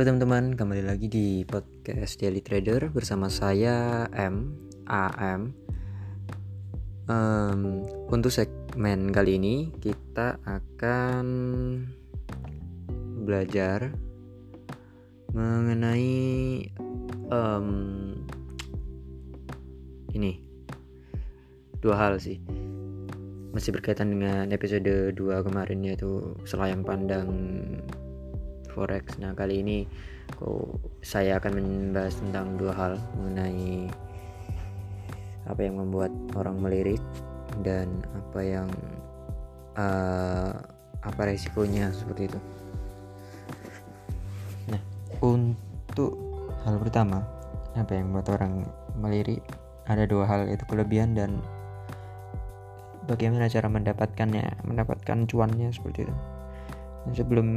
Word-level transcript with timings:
Halo 0.00 0.16
teman-teman, 0.16 0.56
kembali 0.56 0.80
lagi 0.88 1.12
di 1.12 1.44
podcast 1.44 2.16
Daily 2.16 2.40
Trader 2.40 2.88
bersama 2.88 3.28
saya 3.28 4.08
M 4.16 4.56
AM. 4.88 5.52
Um, 7.04 7.84
untuk 8.08 8.32
segmen 8.32 9.12
kali 9.12 9.36
ini 9.36 9.68
kita 9.76 10.40
akan 10.40 11.26
belajar 13.28 13.92
mengenai 15.36 16.64
um, 17.28 17.68
ini 20.16 20.40
dua 21.84 22.00
hal 22.00 22.16
sih 22.16 22.40
masih 23.52 23.76
berkaitan 23.76 24.16
dengan 24.16 24.48
episode 24.48 25.12
2 25.12 25.44
kemarin 25.44 25.84
yaitu 25.84 26.40
selayang 26.48 26.88
pandang 26.88 27.28
forex. 28.72 29.18
Nah, 29.18 29.34
kali 29.34 29.62
ini 29.62 29.78
aku, 30.34 30.78
saya 31.02 31.42
akan 31.42 31.58
membahas 31.58 32.14
tentang 32.18 32.54
dua 32.56 32.72
hal 32.72 32.92
mengenai 33.18 33.90
apa 35.50 35.60
yang 35.60 35.82
membuat 35.82 36.12
orang 36.38 36.62
melirik 36.62 37.02
dan 37.66 37.90
apa 38.14 38.40
yang 38.40 38.68
uh, 39.74 40.54
apa 41.02 41.20
resikonya 41.26 41.90
seperti 41.90 42.30
itu. 42.30 42.40
Nah, 44.70 44.82
untuk 45.18 46.14
hal 46.62 46.78
pertama, 46.78 47.26
apa 47.74 47.90
yang 47.94 48.14
membuat 48.14 48.40
orang 48.40 48.62
melirik 48.98 49.42
ada 49.90 50.06
dua 50.06 50.22
hal 50.28 50.46
itu 50.46 50.62
kelebihan 50.70 51.18
dan 51.18 51.42
bagaimana 53.10 53.50
cara 53.50 53.66
mendapatkannya 53.66 54.62
mendapatkan 54.62 55.26
cuannya 55.26 55.74
seperti 55.74 56.06
itu 56.06 56.14
dan 57.06 57.12
sebelum 57.16 57.48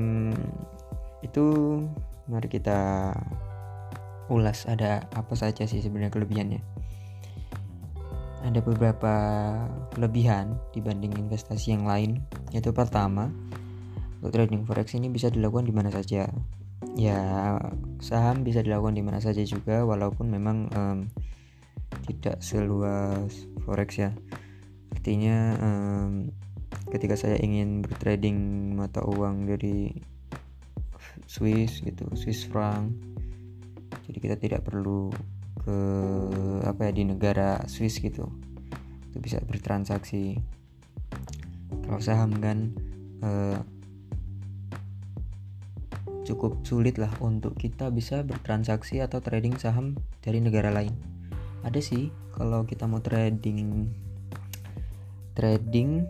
itu 1.23 1.43
mari 2.27 2.47
kita 2.52 3.11
ulas 4.31 4.63
ada 4.67 5.03
apa 5.16 5.33
saja 5.35 5.63
sih 5.67 5.79
sebenarnya 5.79 6.11
kelebihannya. 6.13 6.61
Ada 8.43 8.59
beberapa 8.59 9.16
kelebihan 9.95 10.59
dibanding 10.75 11.16
investasi 11.16 11.71
yang 11.71 11.88
lain. 11.88 12.19
Yaitu 12.51 12.75
pertama 12.75 13.31
untuk 14.19 14.35
trading 14.35 14.67
forex 14.67 14.95
ini 14.99 15.07
bisa 15.07 15.31
dilakukan 15.31 15.67
di 15.67 15.73
mana 15.75 15.89
saja. 15.91 16.27
Ya 16.94 17.19
saham 18.03 18.44
bisa 18.44 18.59
dilakukan 18.59 18.99
di 18.99 19.03
mana 19.03 19.23
saja 19.23 19.41
juga 19.47 19.88
walaupun 19.88 20.27
memang 20.27 20.67
um, 20.75 20.97
tidak 22.03 22.44
seluas 22.44 23.47
forex 23.63 23.95
ya. 23.95 24.11
Artinya 24.91 25.55
um, 25.63 26.31
ketika 26.91 27.16
saya 27.16 27.39
ingin 27.39 27.79
bertrading 27.79 28.71
mata 28.75 28.99
uang 29.07 29.47
dari 29.47 29.95
Swiss 31.27 31.81
gitu 31.81 32.07
Swiss 32.13 32.45
franc. 32.47 32.93
Jadi 34.09 34.17
kita 34.19 34.35
tidak 34.35 34.61
perlu 34.67 35.09
ke 35.63 35.77
apa 36.67 36.89
ya 36.89 36.91
di 36.91 37.03
negara 37.07 37.63
Swiss 37.69 37.99
gitu. 37.99 38.27
Itu 39.11 39.17
bisa 39.21 39.39
bertransaksi. 39.44 40.39
Kalau 41.83 41.99
saham 41.99 42.31
kan 42.39 42.73
uh, 43.23 43.59
cukup 46.23 46.63
sulit 46.63 46.95
lah 46.95 47.11
untuk 47.19 47.59
kita 47.59 47.91
bisa 47.91 48.23
bertransaksi 48.23 49.03
atau 49.03 49.19
trading 49.19 49.59
saham 49.59 49.99
dari 50.23 50.39
negara 50.39 50.71
lain. 50.71 50.95
Ada 51.63 51.79
sih 51.79 52.11
kalau 52.35 52.67
kita 52.67 52.88
mau 52.88 52.99
trading 52.99 53.88
trading 55.33 56.07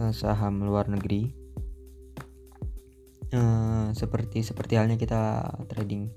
uh, 0.00 0.12
saham 0.12 0.64
luar 0.64 0.88
negeri 0.88 1.37
uh, 3.34 3.90
seperti 3.92 4.44
seperti 4.44 4.76
halnya 4.78 4.96
kita 4.96 5.44
trading 5.68 6.12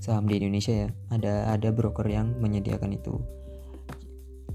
saham 0.00 0.24
di 0.26 0.40
Indonesia 0.40 0.86
ya. 0.86 0.88
Ada 1.12 1.54
ada 1.54 1.68
broker 1.70 2.08
yang 2.08 2.36
menyediakan 2.40 2.96
itu. 2.96 3.20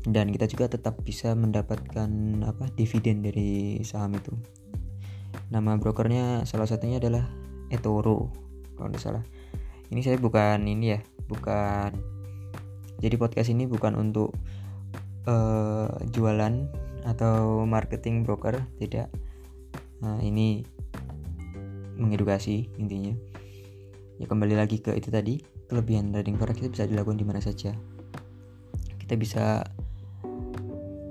Dan 0.05 0.29
kita 0.29 0.45
juga 0.45 0.69
tetap 0.69 1.01
bisa 1.01 1.33
mendapatkan 1.33 2.09
apa 2.45 2.69
dividen 2.77 3.25
dari 3.25 3.81
saham 3.81 4.13
itu. 4.17 4.33
Nama 5.49 5.77
brokernya 5.81 6.45
salah 6.45 6.69
satunya 6.69 7.01
adalah 7.01 7.25
eToro 7.73 8.29
kalau 8.77 8.89
tidak 8.93 9.01
salah. 9.01 9.23
Ini 9.89 10.01
saya 10.01 10.17
bukan 10.21 10.65
ini 10.65 10.97
ya 10.97 10.99
bukan. 11.25 11.93
Jadi 13.01 13.15
podcast 13.19 13.49
ini 13.51 13.67
bukan 13.67 13.97
untuk 13.97 14.33
uh, 15.29 15.89
jualan 16.09 16.53
atau 17.05 17.65
marketing 17.65 18.25
broker 18.25 18.65
tidak. 18.81 19.13
Nah, 20.01 20.21
ini 20.21 20.65
mengedukasi 21.95 22.69
intinya. 22.79 23.15
Ya 24.15 24.25
kembali 24.27 24.55
lagi 24.55 24.79
ke 24.79 24.95
itu 24.95 25.11
tadi 25.11 25.43
kelebihan 25.67 26.15
trading 26.15 26.39
forex 26.39 26.63
itu 26.63 26.69
bisa 26.71 26.87
dilakukan 26.87 27.19
di 27.19 27.25
mana 27.27 27.41
saja. 27.43 27.75
Kita 29.01 29.13
bisa 29.19 29.63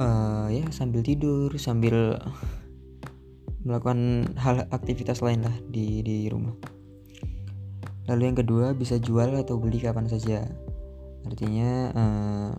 uh, 0.01 0.49
ya 0.49 0.65
sambil 0.73 1.05
tidur 1.05 1.53
sambil 1.61 2.17
melakukan 3.67 4.33
hal 4.37 4.69
aktivitas 4.73 5.21
lain 5.25 5.45
lah 5.45 5.57
di 5.69 6.01
di 6.01 6.29
rumah. 6.29 6.57
Lalu 8.05 8.23
yang 8.29 8.37
kedua 8.37 8.77
bisa 8.77 9.01
jual 9.01 9.33
atau 9.37 9.57
beli 9.57 9.81
kapan 9.81 10.09
saja. 10.09 10.45
Artinya 11.25 11.71
uh, 11.97 12.53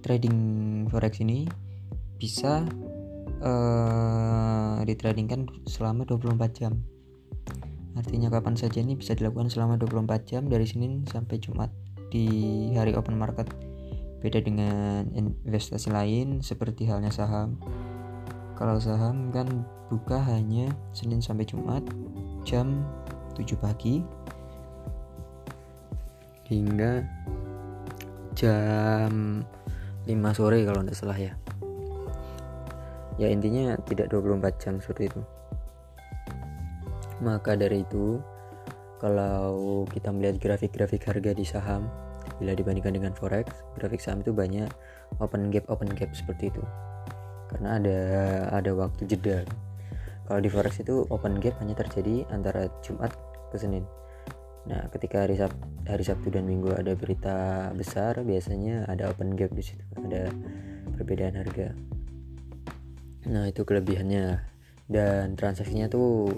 trading 0.00 0.38
forex 0.88 1.20
ini 1.20 1.44
bisa 2.16 2.64
uh, 3.42 4.80
ditradingkan 4.84 5.46
selama 5.66 6.06
24 6.06 6.38
jam. 6.58 6.80
Artinya 7.98 8.30
kapan 8.30 8.54
saja 8.54 8.78
ini 8.78 8.94
bisa 8.94 9.18
dilakukan 9.18 9.50
selama 9.50 9.74
24 9.74 10.30
jam 10.30 10.42
dari 10.46 10.66
Senin 10.68 11.02
sampai 11.10 11.42
Jumat 11.42 11.70
di 12.14 12.70
hari 12.78 12.94
open 12.94 13.18
market. 13.18 13.50
Beda 14.18 14.42
dengan 14.42 15.10
investasi 15.14 15.90
lain 15.90 16.42
seperti 16.42 16.86
halnya 16.86 17.10
saham. 17.10 17.58
Kalau 18.58 18.78
saham 18.82 19.30
kan 19.30 19.66
buka 19.90 20.18
hanya 20.26 20.70
Senin 20.90 21.22
sampai 21.22 21.46
Jumat 21.46 21.82
jam 22.42 22.82
7 23.38 23.54
pagi 23.58 24.02
hingga 26.48 27.04
jam 28.34 29.44
5 30.08 30.38
sore 30.38 30.64
kalau 30.64 30.80
tidak 30.80 30.96
salah 30.96 31.18
ya 31.18 31.32
ya 33.18 33.28
intinya 33.28 33.74
tidak 33.84 34.14
24 34.14 34.62
jam 34.62 34.74
seperti 34.78 35.10
itu. 35.10 35.20
Maka 37.18 37.58
dari 37.58 37.82
itu 37.82 38.22
kalau 39.02 39.82
kita 39.90 40.14
melihat 40.14 40.38
grafik-grafik 40.38 41.02
harga 41.06 41.34
di 41.34 41.42
saham 41.42 41.90
bila 42.38 42.54
dibandingkan 42.54 42.94
dengan 42.94 43.12
forex 43.14 43.50
grafik 43.74 43.98
saham 43.98 44.22
itu 44.22 44.30
banyak 44.30 44.70
open 45.18 45.50
gap 45.50 45.66
open 45.66 45.90
gap 45.98 46.14
seperti 46.14 46.54
itu. 46.54 46.62
Karena 47.50 47.82
ada 47.82 47.98
ada 48.54 48.70
waktu 48.78 49.02
jeda. 49.10 49.42
Kalau 50.30 50.40
di 50.44 50.50
forex 50.52 50.78
itu 50.78 51.02
open 51.10 51.42
gap 51.42 51.58
hanya 51.58 51.74
terjadi 51.74 52.22
antara 52.30 52.70
Jumat 52.84 53.10
ke 53.50 53.56
Senin. 53.56 53.82
Nah, 54.68 54.84
ketika 54.92 55.24
hari, 55.24 55.40
Sab 55.40 55.48
hari 55.88 56.04
Sabtu 56.04 56.28
dan 56.28 56.44
Minggu 56.44 56.76
ada 56.76 56.92
berita 56.92 57.70
besar, 57.72 58.20
biasanya 58.20 58.84
ada 58.84 59.08
open 59.08 59.32
gap 59.32 59.48
di 59.56 59.64
situ, 59.64 59.80
ada 59.96 60.28
perbedaan 61.00 61.40
harga. 61.40 61.72
Nah, 63.28 63.44
itu 63.44 63.62
kelebihannya. 63.62 64.40
Dan 64.88 65.36
transaksinya 65.36 65.92
tuh 65.92 66.32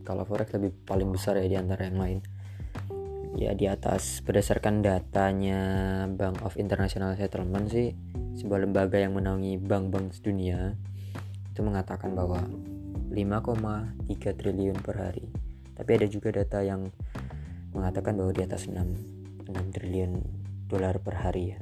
kalau 0.00 0.24
forex 0.24 0.48
lebih 0.56 0.72
paling 0.88 1.12
besar 1.12 1.36
ya 1.36 1.44
di 1.44 1.56
antara 1.60 1.92
yang 1.92 2.00
lain. 2.00 2.18
Ya 3.36 3.52
di 3.52 3.68
atas 3.68 4.24
berdasarkan 4.24 4.80
datanya 4.80 5.60
Bank 6.08 6.40
of 6.40 6.56
International 6.56 7.12
Settlement 7.20 7.68
sih, 7.68 7.92
sebuah 8.40 8.64
lembaga 8.64 8.96
yang 8.96 9.12
menaungi 9.12 9.60
bank-bank 9.60 10.16
dunia 10.24 10.72
itu 11.52 11.60
mengatakan 11.60 12.16
bahwa 12.16 12.40
5,3 13.12 14.32
triliun 14.40 14.80
per 14.80 14.96
hari. 14.96 15.28
Tapi 15.76 15.90
ada 16.00 16.08
juga 16.08 16.32
data 16.32 16.64
yang 16.64 16.88
mengatakan 17.76 18.16
bahwa 18.16 18.32
di 18.32 18.40
atas 18.40 18.72
6, 18.72 19.52
6 19.52 19.52
triliun 19.52 20.24
dolar 20.64 20.96
per 20.96 21.20
hari 21.20 21.52
ya. 21.52 21.60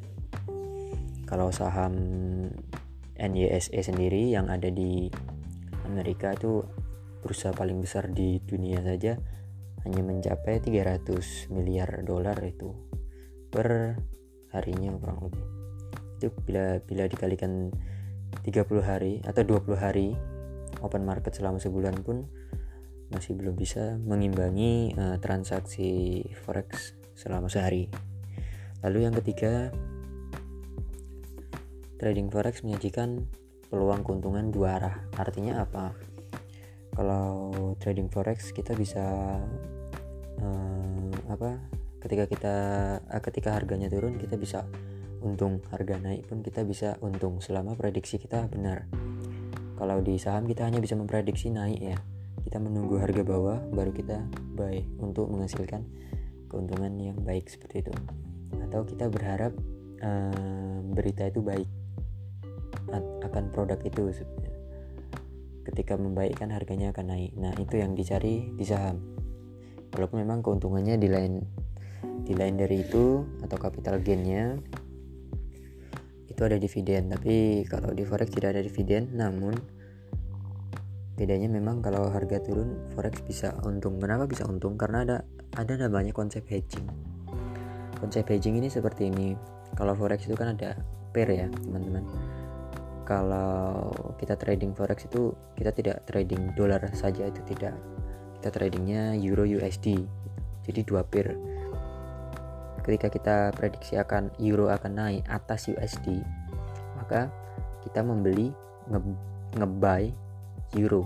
Kalau 1.26 1.50
saham 1.50 1.94
NYSE 3.18 3.78
sendiri 3.82 4.34
yang 4.34 4.50
ada 4.50 4.70
di 4.70 5.06
Amerika 5.86 6.34
itu 6.34 6.64
bursa 7.22 7.54
paling 7.54 7.80
besar 7.80 8.10
di 8.10 8.42
dunia 8.42 8.82
saja 8.84 9.16
hanya 9.84 10.00
mencapai 10.00 10.60
300 10.60 11.52
miliar 11.52 12.04
dolar 12.04 12.36
itu 12.44 12.72
per 13.52 14.00
harinya 14.50 14.92
kurang 14.96 15.28
lebih. 15.28 15.44
Itu 16.18 16.28
bila 16.44 16.80
bila 16.82 17.04
dikalikan 17.06 17.70
30 18.42 18.82
hari 18.82 19.20
atau 19.22 19.42
20 19.44 19.76
hari 19.78 20.16
open 20.80 21.04
market 21.06 21.36
selama 21.36 21.60
sebulan 21.60 22.00
pun 22.02 22.26
masih 23.12 23.36
belum 23.36 23.54
bisa 23.54 24.00
mengimbangi 24.00 24.96
uh, 24.96 25.16
transaksi 25.20 26.24
forex 26.42 26.96
selama 27.14 27.46
sehari. 27.46 27.86
Lalu 28.82 29.06
yang 29.06 29.14
ketiga, 29.16 29.70
trading 31.98 32.28
forex 32.28 32.62
menyajikan 32.66 33.26
peluang 33.68 34.06
keuntungan 34.06 34.50
dua 34.54 34.78
arah. 34.78 34.96
Artinya 35.18 35.62
apa? 35.62 35.94
kalau 36.94 37.74
trading 37.82 38.06
forex 38.06 38.54
kita 38.54 38.72
bisa 38.78 39.02
uh, 40.38 41.10
apa? 41.26 41.58
Ketika 41.98 42.24
kita 42.30 42.54
uh, 43.02 43.22
ketika 43.22 43.50
harganya 43.58 43.90
turun 43.90 44.16
kita 44.16 44.38
bisa 44.38 44.62
untung. 45.26 45.58
Harga 45.74 45.98
naik 45.98 46.30
pun 46.30 46.40
kita 46.40 46.62
bisa 46.62 46.94
untung. 47.02 47.42
Selama 47.42 47.74
prediksi 47.74 48.16
kita 48.22 48.46
benar. 48.46 48.86
Kalau 49.74 49.98
di 50.00 50.14
saham 50.22 50.46
kita 50.46 50.62
hanya 50.70 50.78
bisa 50.78 50.94
memprediksi 50.94 51.50
naik 51.50 51.82
ya. 51.82 51.98
Kita 52.46 52.62
menunggu 52.62 53.00
harga 53.02 53.26
bawah 53.26 53.58
baru 53.74 53.90
kita 53.90 54.22
buy 54.54 54.78
untuk 55.02 55.26
menghasilkan 55.32 55.82
keuntungan 56.46 56.94
yang 56.94 57.18
baik 57.26 57.50
seperti 57.50 57.82
itu. 57.82 57.94
Atau 58.70 58.86
kita 58.86 59.10
berharap 59.10 59.50
uh, 59.98 60.78
berita 60.94 61.26
itu 61.26 61.42
baik 61.42 61.66
akan 63.00 63.50
produk 63.54 63.78
itu 63.80 64.12
ketika 65.64 65.96
membaikkan 65.96 66.52
harganya 66.52 66.92
akan 66.92 67.16
naik. 67.16 67.32
Nah 67.34 67.56
itu 67.56 67.80
yang 67.80 67.96
dicari 67.96 68.52
di 68.54 68.64
saham. 68.68 69.00
Walaupun 69.96 70.20
memang 70.20 70.44
keuntungannya 70.44 71.00
di 71.00 71.08
lain 71.08 71.40
di 72.24 72.32
lain 72.36 72.56
dari 72.56 72.84
itu 72.84 73.24
atau 73.44 73.56
capital 73.56 74.00
gainnya 74.04 74.60
itu 76.28 76.40
ada 76.44 76.60
dividen. 76.60 77.08
Tapi 77.10 77.64
kalau 77.64 77.96
di 77.96 78.04
forex 78.04 78.28
tidak 78.30 78.58
ada 78.58 78.62
dividen 78.62 79.16
namun 79.16 79.56
bedanya 81.14 81.46
memang 81.46 81.78
kalau 81.78 82.10
harga 82.10 82.42
turun 82.44 82.92
forex 82.92 83.24
bisa 83.24 83.56
untung. 83.64 83.96
Kenapa 84.02 84.28
bisa 84.28 84.44
untung? 84.44 84.76
Karena 84.76 85.06
ada 85.06 85.16
ada 85.56 85.72
namanya 85.78 86.12
konsep 86.12 86.44
hedging. 86.50 86.84
Konsep 88.02 88.28
hedging 88.28 88.60
ini 88.60 88.68
seperti 88.68 89.08
ini. 89.08 89.32
Kalau 89.74 89.96
forex 89.96 90.26
itu 90.26 90.36
kan 90.36 90.54
ada 90.54 90.76
pair 91.14 91.30
ya 91.30 91.46
teman-teman 91.46 92.33
kalau 93.04 93.92
kita 94.16 94.34
trading 94.36 94.72
forex 94.72 95.04
itu 95.06 95.32
kita 95.56 95.70
tidak 95.72 95.96
trading 96.08 96.52
dolar 96.56 96.80
saja 96.96 97.28
itu 97.28 97.40
tidak 97.46 97.76
kita 98.40 98.48
tradingnya 98.48 99.14
euro 99.20 99.44
USD 99.44 100.00
jadi 100.64 100.80
dua 100.84 101.04
pair 101.04 101.36
ketika 102.84 103.08
kita 103.08 103.36
prediksi 103.56 103.96
akan 103.96 104.32
euro 104.40 104.68
akan 104.68 104.92
naik 104.92 105.24
atas 105.28 105.68
USD 105.68 106.20
maka 106.96 107.28
kita 107.84 108.00
membeli 108.00 108.48
nge, 108.88 109.00
ngebuy 109.60 110.04
euro. 110.80 111.04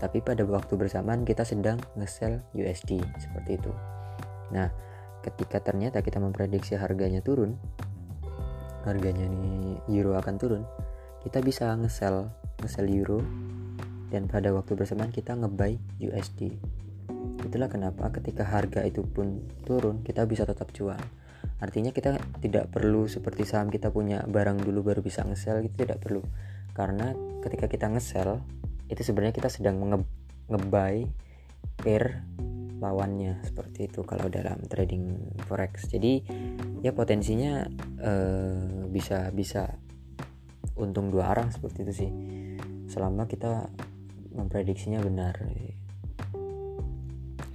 Tapi 0.00 0.18
pada 0.24 0.42
waktu 0.48 0.74
bersamaan 0.74 1.28
kita 1.28 1.44
sedang 1.44 1.76
nge-sell 1.94 2.40
USD 2.56 2.98
seperti 3.20 3.60
itu. 3.60 3.72
Nah, 4.50 4.72
ketika 5.20 5.60
ternyata 5.60 6.00
kita 6.00 6.16
memprediksi 6.18 6.74
harganya 6.74 7.20
turun, 7.20 7.60
harganya 8.86 9.26
nih 9.28 9.80
euro 10.00 10.16
akan 10.16 10.34
turun, 10.40 10.62
kita 11.24 11.44
bisa 11.44 11.72
nge-sell 11.76 12.30
nge-sell 12.60 12.88
euro 12.88 13.20
dan 14.12 14.26
pada 14.26 14.50
waktu 14.50 14.76
bersamaan 14.76 15.14
kita 15.14 15.36
nge-buy 15.36 15.78
USD. 16.02 16.56
Itulah 17.46 17.68
kenapa 17.72 18.12
ketika 18.12 18.44
harga 18.44 18.84
itu 18.84 19.06
pun 19.06 19.40
turun, 19.64 20.04
kita 20.04 20.28
bisa 20.28 20.44
tetap 20.44 20.70
jual. 20.76 20.98
Artinya 21.60 21.92
kita 21.92 22.16
tidak 22.40 22.72
perlu 22.72 23.08
seperti 23.08 23.44
saham 23.44 23.68
kita 23.68 23.92
punya 23.92 24.24
barang 24.24 24.64
dulu 24.64 24.92
baru 24.92 25.00
bisa 25.00 25.24
nge-sell, 25.24 25.64
itu 25.64 25.84
tidak 25.84 26.00
perlu 26.04 26.24
karena 26.74 27.12
ketika 27.44 27.66
kita 27.66 27.86
nge-sell 27.90 28.40
itu 28.88 29.02
sebenarnya 29.02 29.34
kita 29.34 29.50
sedang 29.50 29.78
nge 29.84 29.98
ngebuy 30.50 30.96
pair 31.78 32.24
lawannya 32.80 33.44
seperti 33.44 33.92
itu 33.92 34.00
kalau 34.02 34.26
dalam 34.32 34.64
trading 34.66 35.36
forex. 35.44 35.86
Jadi 35.92 36.24
ya 36.80 36.96
potensinya 36.96 37.68
uh, 38.00 38.88
bisa 38.88 39.28
bisa 39.30 39.76
untung 40.80 41.12
dua 41.12 41.36
arah 41.36 41.48
seperti 41.52 41.78
itu 41.84 41.92
sih. 41.92 42.10
Selama 42.88 43.28
kita 43.28 43.68
memprediksinya 44.32 45.04
benar. 45.04 45.36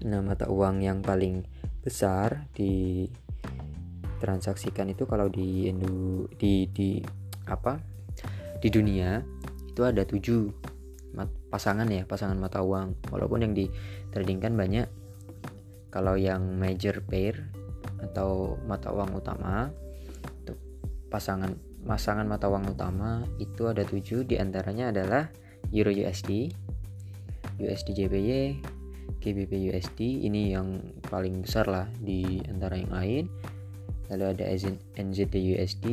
Nah 0.05 0.21
mata 0.21 0.45
uang 0.45 0.85
yang 0.85 1.01
paling 1.01 1.41
besar 1.81 2.45
di 2.53 3.09
transaksikan 4.21 4.93
itu 4.93 5.09
kalau 5.09 5.25
di 5.27 5.73
di 6.37 6.69
di 6.69 7.01
apa? 7.49 7.81
Di 8.61 8.69
dunia 8.69 9.19
itu 9.65 9.81
ada 9.81 10.05
tujuh 10.05 10.53
pasangan 11.49 11.89
ya 11.89 12.05
pasangan 12.05 12.37
mata 12.37 12.61
uang. 12.61 13.09
Walaupun 13.09 13.41
yang 13.41 13.53
di 13.57 13.65
trading 14.13 14.37
kan 14.37 14.53
banyak 14.53 15.04
kalau 15.95 16.19
yang 16.19 16.59
major 16.59 16.99
pair 17.07 17.47
atau 18.03 18.59
mata 18.67 18.91
uang 18.91 19.15
utama 19.15 19.71
itu 20.43 20.51
pasangan 21.07 21.55
pasangan 21.87 22.27
mata 22.27 22.51
uang 22.51 22.75
utama 22.75 23.23
itu 23.39 23.71
ada 23.71 23.87
tujuh 23.87 24.27
di 24.27 24.35
antaranya 24.35 24.91
adalah 24.91 25.31
Euro 25.71 25.95
USD 25.95 26.51
USD 27.63 27.95
JPY 27.95 28.59
GBP 29.23 29.71
USD 29.71 30.27
ini 30.27 30.51
yang 30.51 30.83
paling 31.07 31.47
besar 31.47 31.71
lah 31.71 31.87
di 32.03 32.43
antara 32.51 32.75
yang 32.75 32.91
lain 32.91 33.23
lalu 34.11 34.35
ada 34.35 34.51
NZD 34.99 35.55
USD 35.55 35.87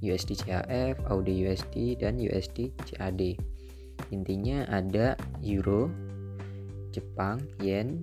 USD 0.00 0.32
CHF, 0.44 0.96
AUD 1.12 1.28
USD, 1.28 2.00
dan 2.00 2.16
USD 2.16 2.72
CAD. 2.88 3.36
Intinya 4.08 4.64
ada 4.72 5.12
Euro, 5.44 5.92
Jepang, 6.88 7.36
Yen, 7.60 8.00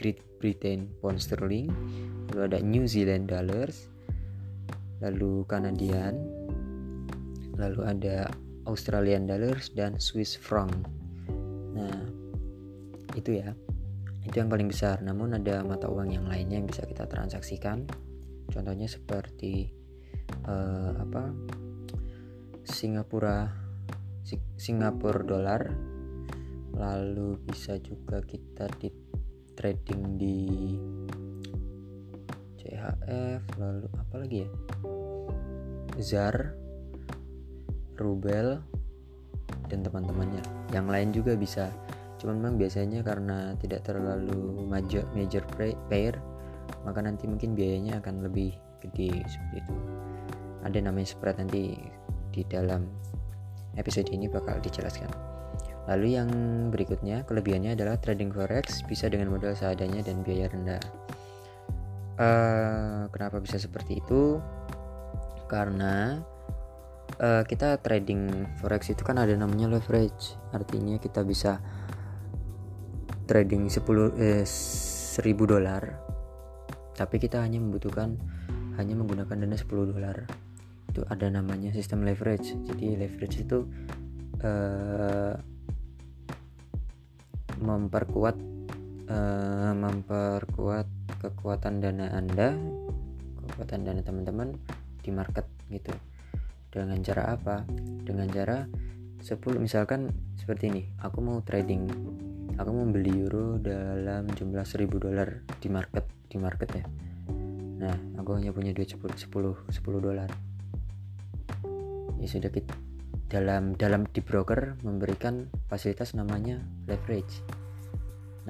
Great 0.00 0.24
Britain 0.40 0.88
Pound 1.04 1.20
Sterling, 1.20 1.68
lalu 2.32 2.40
ada 2.48 2.58
New 2.64 2.88
Zealand 2.88 3.28
Dollars, 3.28 3.92
lalu 5.04 5.44
Kanadian, 5.44 6.16
lalu 7.60 7.84
ada 7.84 8.32
Australian 8.64 9.28
Dollars 9.28 9.68
dan 9.76 10.00
Swiss 10.00 10.40
Franc. 10.40 10.72
Nah, 11.76 12.00
itu 13.12 13.44
ya. 13.44 13.52
Itu 14.24 14.40
yang 14.40 14.48
paling 14.48 14.72
besar. 14.72 15.04
Namun 15.04 15.36
ada 15.36 15.60
mata 15.60 15.88
uang 15.88 16.16
yang 16.16 16.24
lainnya 16.24 16.60
yang 16.60 16.68
bisa 16.68 16.88
kita 16.88 17.04
transaksikan. 17.04 17.84
Contohnya 18.48 18.88
seperti 18.88 19.68
uh, 20.48 20.96
apa 20.96 21.32
Singapura 22.64 23.48
Singapura 24.56 25.24
dolar 25.24 25.62
lalu 26.76 27.36
bisa 27.44 27.76
juga 27.82 28.22
kita 28.22 28.70
di 28.78 28.88
trading 29.60 30.16
di 30.16 30.36
CHF 32.56 33.44
lalu 33.60 33.88
apa 33.92 34.14
lagi 34.16 34.36
ya? 34.40 34.50
ZAR 36.00 36.56
Rubel 38.00 38.56
dan 39.68 39.84
teman-temannya. 39.84 40.40
Yang 40.72 40.86
lain 40.88 41.08
juga 41.12 41.36
bisa. 41.36 41.68
Cuman 42.16 42.40
memang 42.40 42.56
biasanya 42.56 43.04
karena 43.04 43.52
tidak 43.60 43.84
terlalu 43.84 44.64
major 44.64 45.04
major 45.12 45.44
pair 45.92 46.16
maka 46.88 47.04
nanti 47.04 47.28
mungkin 47.28 47.52
biayanya 47.52 48.00
akan 48.00 48.24
lebih 48.24 48.56
gede 48.80 49.12
seperti 49.28 49.60
itu. 49.60 49.74
Ada 50.64 50.80
namanya 50.80 51.12
spread 51.12 51.36
nanti 51.36 51.76
di 52.32 52.42
dalam 52.48 52.88
episode 53.76 54.08
ini 54.08 54.24
bakal 54.24 54.56
dijelaskan 54.64 55.29
lalu 55.88 56.18
yang 56.18 56.28
berikutnya 56.68 57.24
kelebihannya 57.24 57.76
adalah 57.78 57.96
trading 57.96 58.32
forex 58.34 58.84
bisa 58.84 59.08
dengan 59.08 59.32
modal 59.32 59.56
seadanya 59.56 60.04
dan 60.04 60.20
biaya 60.20 60.50
rendah. 60.50 60.82
Uh, 62.20 63.08
kenapa 63.14 63.40
bisa 63.40 63.56
seperti 63.56 64.04
itu? 64.04 64.36
Karena 65.48 66.20
uh, 67.16 67.42
kita 67.48 67.80
trading 67.80 68.44
forex 68.60 68.92
itu 68.92 69.00
kan 69.00 69.16
ada 69.16 69.32
namanya 69.32 69.72
leverage. 69.72 70.36
Artinya 70.52 71.00
kita 71.00 71.24
bisa 71.24 71.62
trading 73.24 73.70
10 73.70 73.80
eh, 74.18 74.42
1000 74.42 75.22
dolar 75.46 76.10
tapi 77.00 77.16
kita 77.16 77.40
hanya 77.40 77.56
membutuhkan 77.56 78.20
hanya 78.76 78.92
menggunakan 78.92 79.32
dana 79.32 79.56
10 79.56 79.96
dolar. 79.96 80.28
Itu 80.92 81.00
ada 81.08 81.32
namanya 81.32 81.72
sistem 81.72 82.04
leverage. 82.04 82.52
Jadi 82.68 82.92
leverage 82.92 83.40
itu 83.40 83.64
uh, 84.44 85.32
memperkuat 87.60 88.36
uh, 89.12 89.72
memperkuat 89.76 90.88
kekuatan 91.20 91.84
dana 91.84 92.16
anda 92.16 92.56
kekuatan 93.50 93.84
dana 93.84 94.00
teman-teman 94.00 94.56
di 95.04 95.10
market 95.12 95.44
gitu. 95.68 95.92
Dengan 96.70 97.02
cara 97.02 97.34
apa? 97.34 97.66
Dengan 98.06 98.30
cara 98.30 98.64
10 99.20 99.36
misalkan 99.60 100.08
seperti 100.40 100.72
ini 100.72 100.82
aku 101.04 101.20
mau 101.20 101.44
trading. 101.44 101.84
Aku 102.56 102.70
mau 102.72 102.86
beli 102.88 103.12
euro 103.20 103.56
dalam 103.60 104.28
jumlah 104.32 104.64
1000 104.64 104.88
dolar 104.96 105.44
di 105.60 105.68
market 105.68 106.04
di 106.28 106.36
market 106.40 106.68
ya. 106.72 106.84
Nah 107.80 107.96
aku 108.20 108.36
hanya 108.36 108.52
punya 108.52 108.72
duit 108.72 108.88
10 108.88 109.00
10 109.00 109.28
10 109.28 109.72
dolar. 110.00 110.30
Ya 112.20 112.28
sudah 112.28 112.52
kita 112.52 112.89
dalam 113.30 113.78
dalam 113.78 114.04
di 114.10 114.18
broker 114.18 114.82
memberikan 114.82 115.46
fasilitas 115.70 116.18
namanya 116.18 116.58
leverage. 116.90 117.46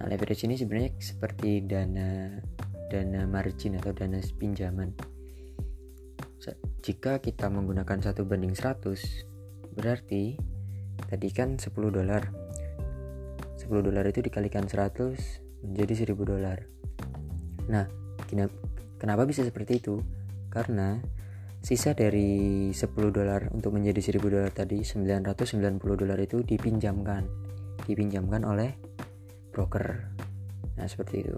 Nah, 0.01 0.09
leverage 0.09 0.49
ini 0.49 0.57
sebenarnya 0.57 0.97
seperti 0.97 1.61
dana 1.69 2.41
dana 2.89 3.29
margin 3.29 3.77
atau 3.77 3.93
dana 3.93 4.17
pinjaman. 4.41 4.97
Jika 6.81 7.21
kita 7.21 7.53
menggunakan 7.53 8.01
satu 8.01 8.25
banding 8.25 8.57
100, 8.57 9.77
berarti 9.77 10.41
tadi 11.05 11.29
kan 11.29 11.61
10 11.61 11.93
dolar. 11.93 12.33
10 13.61 13.85
dolar 13.85 14.09
itu 14.09 14.25
dikalikan 14.25 14.65
100 14.65 15.61
menjadi 15.65 16.09
1000 16.09 16.25
dolar 16.25 16.59
nah 17.71 17.87
kenapa 18.99 19.23
bisa 19.29 19.47
seperti 19.47 19.79
itu 19.79 20.03
karena 20.51 20.99
sisa 21.61 21.93
dari 21.93 22.73
10 22.73 22.89
dolar 23.13 23.53
untuk 23.53 23.77
menjadi 23.77 24.17
1000 24.17 24.33
dolar 24.33 24.49
tadi 24.49 24.81
990 24.81 25.77
dolar 25.77 26.17
itu 26.17 26.41
dipinjamkan. 26.41 27.29
Dipinjamkan 27.85 28.49
oleh 28.49 28.73
broker. 29.53 30.17
Nah 30.81 30.87
seperti 30.89 31.15
itu. 31.21 31.37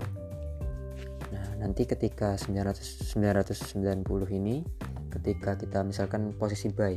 Nah 1.35 1.47
nanti 1.59 1.91
ketika 1.91 2.39
900 2.39 3.11
990 3.19 4.39
ini 4.39 4.63
ketika 5.11 5.59
kita 5.59 5.83
misalkan 5.83 6.31
posisi 6.39 6.71
buy. 6.71 6.95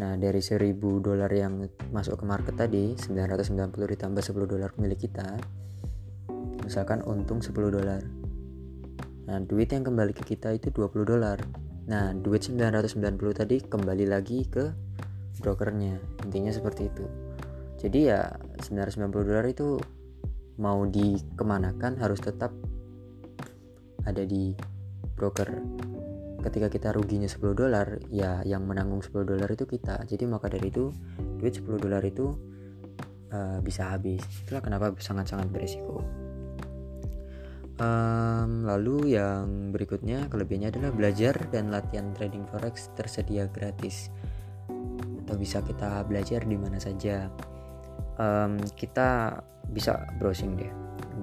Nah 0.00 0.16
dari 0.16 0.40
1000 0.40 0.80
dolar 0.80 1.28
yang 1.28 1.60
masuk 1.92 2.20
ke 2.20 2.24
market 2.24 2.56
tadi 2.56 2.96
990 2.96 3.68
ditambah 3.76 4.22
10 4.24 4.48
dolar 4.48 4.72
milik 4.80 5.04
kita 5.04 5.36
misalkan 6.64 7.04
untung 7.04 7.44
10 7.44 7.52
dolar. 7.52 8.00
Nah 9.28 9.38
duit 9.44 9.68
yang 9.68 9.84
kembali 9.84 10.16
ke 10.16 10.24
kita 10.24 10.56
itu 10.56 10.72
20 10.72 11.04
dolar 11.04 11.38
Nah, 11.88 12.12
duit 12.12 12.44
990 12.44 13.32
tadi 13.32 13.56
kembali 13.64 14.04
lagi 14.04 14.44
ke 14.44 14.68
brokernya. 15.40 15.96
Intinya 16.28 16.52
seperti 16.52 16.92
itu. 16.92 17.04
Jadi 17.80 18.12
ya 18.12 18.28
990 18.60 19.08
dolar 19.24 19.46
itu 19.48 19.80
mau 20.60 20.84
dikemanakan 20.84 21.96
harus 21.96 22.20
tetap 22.20 22.52
ada 24.04 24.22
di 24.28 24.52
broker. 25.16 25.48
Ketika 26.40 26.72
kita 26.72 26.88
ruginya 26.92 27.28
10 27.28 27.52
dolar, 27.52 28.00
ya 28.08 28.40
yang 28.44 28.64
menanggung 28.64 29.00
10 29.00 29.24
dolar 29.24 29.48
itu 29.48 29.64
kita. 29.64 30.04
Jadi 30.04 30.24
maka 30.28 30.52
dari 30.52 30.68
itu 30.68 30.92
duit 31.40 31.56
10 31.56 31.80
dolar 31.80 32.04
itu 32.04 32.32
uh, 33.32 33.58
bisa 33.64 33.92
habis. 33.92 34.20
Itulah 34.44 34.60
kenapa 34.64 34.92
sangat-sangat 34.96 35.48
beresiko. 35.52 36.04
Um, 37.80 38.68
lalu 38.68 39.16
yang 39.16 39.72
berikutnya 39.72 40.28
kelebihannya 40.28 40.68
adalah 40.68 40.92
belajar 40.92 41.32
dan 41.48 41.72
latihan 41.72 42.12
trading 42.12 42.44
forex 42.52 42.92
tersedia 42.92 43.48
gratis. 43.48 44.12
Atau 45.24 45.40
bisa 45.40 45.64
kita 45.64 46.04
belajar 46.04 46.44
di 46.44 46.60
mana 46.60 46.76
saja. 46.76 47.32
Um, 48.20 48.60
kita 48.76 49.40
bisa 49.72 50.04
browsing 50.20 50.60
deh, 50.60 50.68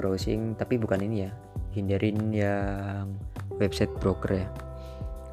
browsing 0.01 0.57
tapi 0.57 0.81
bukan 0.81 1.05
ini 1.05 1.29
ya, 1.29 1.31
hindarin 1.77 2.33
yang 2.33 3.13
website 3.61 3.93
broker 4.01 4.33
ya, 4.33 4.49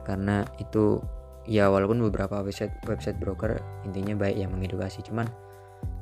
karena 0.04 0.44
itu 0.60 1.00
ya 1.48 1.72
walaupun 1.72 2.04
beberapa 2.04 2.44
website 2.44 2.76
website 2.84 3.16
broker 3.16 3.56
intinya 3.88 4.12
baik 4.12 4.44
yang 4.44 4.52
mengedukasi, 4.52 5.00
cuman 5.08 5.24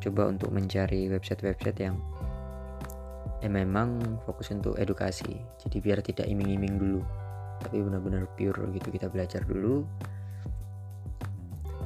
coba 0.03 0.35
untuk 0.35 0.51
mencari 0.51 1.07
website-website 1.07 1.79
yang 1.79 1.95
ya 3.43 3.51
memang 3.51 3.99
fokus 4.23 4.55
untuk 4.55 4.79
edukasi. 4.79 5.35
Jadi 5.67 5.77
biar 5.83 5.99
tidak 6.01 6.31
iming-iming 6.31 6.79
dulu. 6.79 7.03
Tapi 7.59 7.83
benar-benar 7.83 8.31
pure 8.39 8.71
gitu 8.71 8.89
kita 8.95 9.11
belajar 9.11 9.43
dulu. 9.43 9.83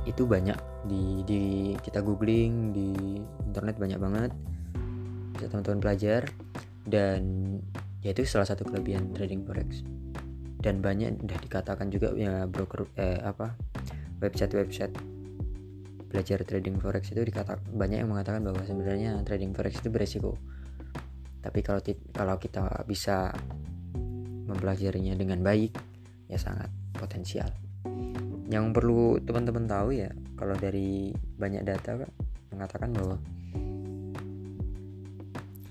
Itu 0.05 0.29
banyak 0.29 0.87
di 0.87 1.25
di 1.25 1.43
kita 1.81 2.05
googling 2.05 2.77
di 2.77 2.89
internet 3.49 3.81
banyak 3.81 3.99
banget. 3.99 4.31
Bisa 5.33 5.49
teman-teman 5.49 5.81
belajar. 5.81 6.29
Dan 6.87 7.21
ya 8.05 8.13
itu 8.13 8.29
salah 8.29 8.47
satu 8.47 8.69
kelebihan 8.69 9.17
trading 9.17 9.43
forex. 9.49 9.81
Dan 10.61 10.85
banyak 10.85 11.25
udah 11.25 11.39
dikatakan 11.41 11.89
juga 11.89 12.13
ya 12.13 12.45
broker 12.45 12.85
eh 13.01 13.19
apa 13.25 13.57
website-website 14.21 14.93
belajar 16.07 16.39
trading 16.49 16.81
forex 16.81 17.13
itu 17.13 17.21
dikatakan 17.29 17.61
banyak 17.77 18.01
yang 18.01 18.11
mengatakan 18.11 18.41
bahwa 18.41 18.63
sebenarnya 18.65 19.21
trading 19.27 19.53
forex 19.53 19.83
itu 19.83 19.93
beresiko 19.93 20.39
tapi 21.47 21.63
kalau 21.63 21.79
kalau 22.11 22.43
kita 22.43 22.83
bisa 22.91 23.31
mempelajarinya 24.51 25.15
dengan 25.15 25.47
baik 25.47 25.79
ya 26.27 26.43
sangat 26.43 26.67
potensial. 26.91 27.47
Yang 28.51 28.75
perlu 28.75 29.23
teman-teman 29.23 29.71
tahu 29.71 29.95
ya 29.95 30.11
kalau 30.35 30.59
dari 30.59 31.15
banyak 31.15 31.63
data 31.63 32.03
mengatakan 32.51 32.91
bahwa 32.99 33.23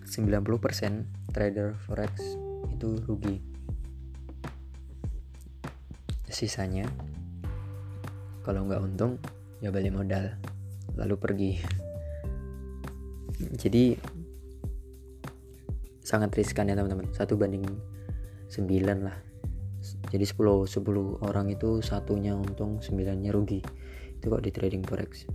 90% 0.08 1.36
trader 1.36 1.76
forex 1.84 2.24
itu 2.72 3.04
rugi. 3.04 3.44
Sisanya 6.32 6.88
kalau 8.48 8.64
nggak 8.64 8.80
untung 8.80 9.20
ya 9.60 9.76
balik 9.76 9.92
modal 9.92 10.40
lalu 10.96 11.16
pergi. 11.20 11.52
Jadi 13.62 14.15
sangat 16.06 16.32
riskan 16.38 16.70
ya 16.70 16.78
teman-teman. 16.78 17.10
Satu 17.12 17.34
banding 17.36 17.66
9 18.48 18.62
lah. 19.02 19.18
Jadi 20.14 20.26
10 20.26 20.70
10 20.70 21.26
orang 21.26 21.50
itu 21.50 21.82
satunya 21.82 22.38
untung 22.38 22.78
9 22.80 22.94
nya 23.18 23.34
rugi. 23.34 23.66
Itu 24.22 24.30
kok 24.30 24.46
di 24.46 24.54
trading 24.54 24.86
forex. 24.86 25.26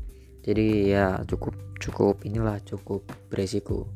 Jadi 0.40 0.94
ya 0.94 1.20
cukup 1.26 1.52
cukup 1.82 2.22
inilah 2.22 2.62
cukup 2.62 3.04
beresiko. 3.28 3.90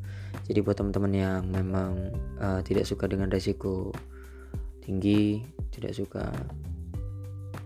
Jadi 0.45 0.59
buat 0.61 0.77
teman-teman 0.77 1.13
yang 1.15 1.41
memang 1.49 2.13
uh, 2.37 2.59
tidak 2.61 2.85
suka 2.85 3.09
dengan 3.09 3.31
resiko 3.31 3.89
tinggi 4.85 5.41
tidak 5.73 5.97
suka 5.97 6.29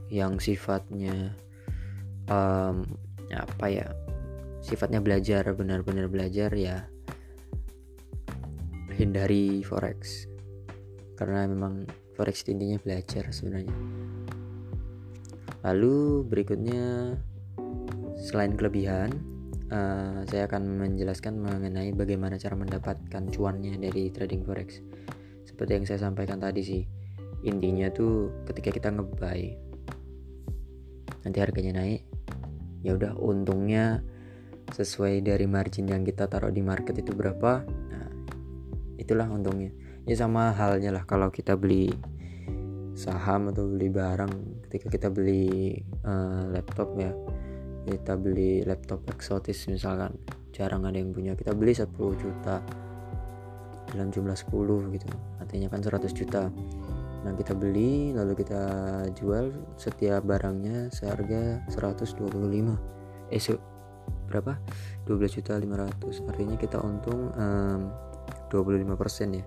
yang 0.07 0.39
sifatnya 0.39 1.35
um, 2.31 2.87
apa 3.29 3.65
ya 3.67 3.87
sifatnya 4.63 5.03
belajar 5.03 5.43
benar-benar 5.53 6.07
belajar 6.07 6.49
ya 6.55 6.87
hindari 8.99 9.63
forex. 9.63 10.27
Karena 11.15 11.47
memang 11.47 11.87
forex 12.19 12.43
intinya 12.51 12.75
belajar 12.83 13.31
sebenarnya. 13.31 13.71
Lalu 15.63 16.27
berikutnya 16.27 17.15
selain 18.19 18.59
kelebihan 18.59 19.15
uh, 19.71 20.27
saya 20.27 20.51
akan 20.51 20.83
menjelaskan 20.83 21.39
mengenai 21.39 21.95
bagaimana 21.95 22.35
cara 22.35 22.59
mendapatkan 22.59 23.23
cuannya 23.31 23.79
dari 23.79 24.11
trading 24.11 24.43
forex. 24.43 24.83
Seperti 25.47 25.71
yang 25.79 25.85
saya 25.87 25.99
sampaikan 26.03 26.43
tadi 26.43 26.59
sih 26.59 26.83
intinya 27.47 27.87
tuh 27.87 28.43
ketika 28.51 28.75
kita 28.75 28.91
ngebuy 28.91 29.55
nanti 31.23 31.37
harganya 31.39 31.79
naik 31.83 32.03
ya 32.83 32.95
udah 32.95 33.15
untungnya 33.15 34.03
sesuai 34.75 35.23
dari 35.23 35.47
margin 35.47 35.87
yang 35.87 36.03
kita 36.03 36.27
taruh 36.27 36.51
di 36.51 36.59
market 36.59 36.99
itu 36.99 37.11
berapa 37.15 37.63
itulah 38.99 39.25
untungnya. 39.31 39.71
Ya 40.03 40.19
sama 40.19 40.51
halnya 40.51 40.91
lah 40.91 41.03
kalau 41.07 41.31
kita 41.31 41.55
beli 41.55 41.87
saham 42.93 43.49
atau 43.49 43.65
beli 43.71 43.87
barang. 43.87 44.61
Ketika 44.67 44.87
kita 44.91 45.07
beli 45.07 45.79
uh, 46.03 46.51
laptop 46.51 46.93
ya 46.99 47.15
kita 47.89 48.19
beli 48.19 48.61
laptop 48.67 49.01
eksotis 49.09 49.65
misalkan 49.71 50.13
jarang 50.51 50.83
ada 50.83 50.99
yang 50.99 51.15
punya. 51.15 51.33
Kita 51.33 51.55
beli 51.55 51.71
10 51.71 51.89
juta 52.19 52.61
dalam 53.95 54.11
jumlah 54.11 54.35
10 54.35 54.93
gitu. 54.93 55.07
Artinya 55.39 55.67
kan 55.71 55.81
100 55.81 56.11
juta. 56.11 56.51
Nah 57.23 57.33
kita 57.33 57.55
beli 57.55 58.11
lalu 58.11 58.35
kita 58.35 58.61
jual 59.15 59.55
setiap 59.79 60.21
barangnya 60.27 60.91
seharga 60.91 61.63
125 61.71 62.99
eh 63.29 63.41
berapa? 64.29 64.53
12 65.09 65.37
juta 65.41 65.57
500 65.57 66.29
artinya 66.29 66.55
kita 66.57 66.77
untung 66.77 67.33
um, 67.33 67.89
25% 68.49 69.39
ya. 69.39 69.45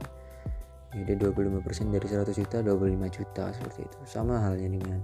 Jadi 0.93 1.13
25% 1.17 1.89
dari 1.89 2.07
100 2.07 2.37
juta 2.37 2.57
25 2.61 3.17
juta 3.17 3.45
seperti 3.53 3.81
itu. 3.85 3.99
Sama 4.05 4.41
halnya 4.41 4.69
dengan 4.69 5.01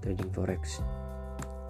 trading 0.00 0.30
forex. 0.30 0.80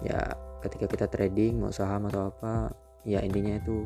Ya 0.05 0.33
ketika 0.61 0.85
kita 0.85 1.05
trading 1.09 1.61
mau 1.61 1.73
saham 1.73 2.05
atau 2.09 2.29
apa 2.29 2.69
ya 3.01 3.21
intinya 3.25 3.57
itu 3.57 3.85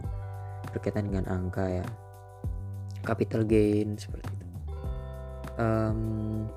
berkaitan 0.71 1.09
dengan 1.09 1.25
angka 1.31 1.65
ya. 1.81 1.85
Capital 3.03 3.47
gain 3.47 3.95
seperti 3.95 4.27
itu. 4.33 4.45
Um, 5.55 6.51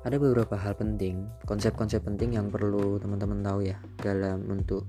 ada 0.00 0.16
beberapa 0.16 0.56
hal 0.56 0.74
penting 0.74 1.28
konsep-konsep 1.44 2.00
penting 2.02 2.34
yang 2.34 2.48
perlu 2.48 2.96
teman-teman 2.96 3.44
tahu 3.44 3.68
ya 3.68 3.76
dalam 4.00 4.48
untuk 4.48 4.88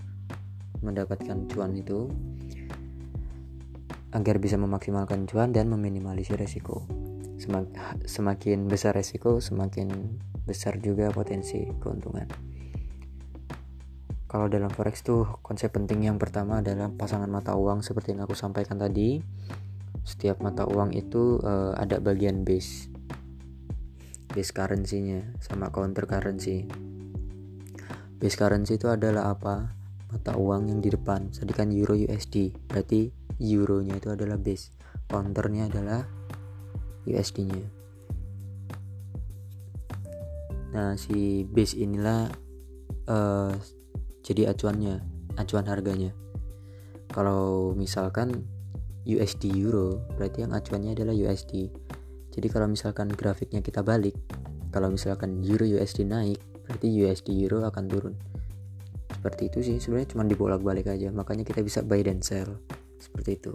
mendapatkan 0.81 1.51
cuan 1.51 1.75
itu 1.75 2.07
agar 4.11 4.39
bisa 4.43 4.59
memaksimalkan 4.59 5.27
cuan 5.27 5.55
dan 5.55 5.71
meminimalisir 5.71 6.35
resiko. 6.35 6.83
Semak, 7.41 7.71
semakin 8.05 8.69
besar 8.69 8.93
resiko, 8.93 9.41
semakin 9.41 10.19
besar 10.45 10.77
juga 10.77 11.09
potensi 11.09 11.65
keuntungan. 11.79 12.27
Kalau 14.31 14.47
dalam 14.47 14.71
forex 14.71 15.03
tuh 15.03 15.27
konsep 15.43 15.75
penting 15.75 16.07
yang 16.07 16.15
pertama 16.15 16.63
adalah 16.63 16.87
pasangan 16.87 17.27
mata 17.27 17.51
uang 17.51 17.83
seperti 17.83 18.15
yang 18.15 18.23
aku 18.23 18.31
sampaikan 18.31 18.79
tadi. 18.79 19.19
Setiap 20.07 20.39
mata 20.39 20.63
uang 20.63 20.95
itu 20.95 21.43
uh, 21.43 21.75
ada 21.75 21.99
bagian 21.99 22.47
base, 22.47 22.87
base 24.31 24.55
currency-nya 24.55 25.35
sama 25.43 25.67
counter 25.75 26.07
currency. 26.07 26.63
Base 28.15 28.37
currency 28.39 28.79
itu 28.79 28.87
adalah 28.87 29.35
apa? 29.35 29.75
Mata 30.15 30.39
uang 30.39 30.71
yang 30.71 30.79
di 30.79 30.95
depan, 30.95 31.35
sedangkan 31.35 31.75
euro 31.75 31.99
USD. 31.99 32.55
Berarti 32.71 33.11
euronya 33.41 33.97
itu 33.97 34.13
adalah 34.13 34.37
base 34.37 34.69
counternya 35.09 35.67
adalah 35.73 36.05
USD 37.09 37.49
nya 37.49 37.65
nah 40.71 40.95
si 40.95 41.43
base 41.49 41.75
inilah 41.75 42.31
uh, 43.11 43.51
jadi 44.21 44.53
acuannya 44.53 45.01
acuan 45.35 45.65
harganya. 45.67 46.11
Kalau 47.11 47.75
misalkan 47.75 48.47
USD 49.03 49.51
euro 49.59 49.99
berarti 50.15 50.45
yang 50.45 50.53
acuannya 50.55 50.93
adalah 50.95 51.11
USD 51.11 51.73
jadi 52.31 52.47
kalau 52.47 52.69
misalkan 52.69 53.11
grafiknya 53.11 53.59
kita 53.59 53.83
balik 53.83 54.15
kalau 54.71 54.93
misalkan 54.93 55.43
euro 55.43 55.67
USD 55.67 56.07
naik 56.07 56.39
berarti 56.63 56.87
USD 56.87 57.35
euro 57.43 57.67
akan 57.67 57.85
turun. 57.91 58.15
Seperti 59.11 59.51
itu 59.51 59.59
sih 59.61 59.77
sebenarnya 59.81 60.15
cuma 60.15 60.23
dibolak-balik 60.23 60.87
aja 60.87 61.11
makanya 61.11 61.43
kita 61.43 61.59
bisa 61.65 61.83
buy 61.83 61.99
dan 61.99 62.23
sell 62.23 62.55
seperti 63.01 63.41
itu. 63.41 63.53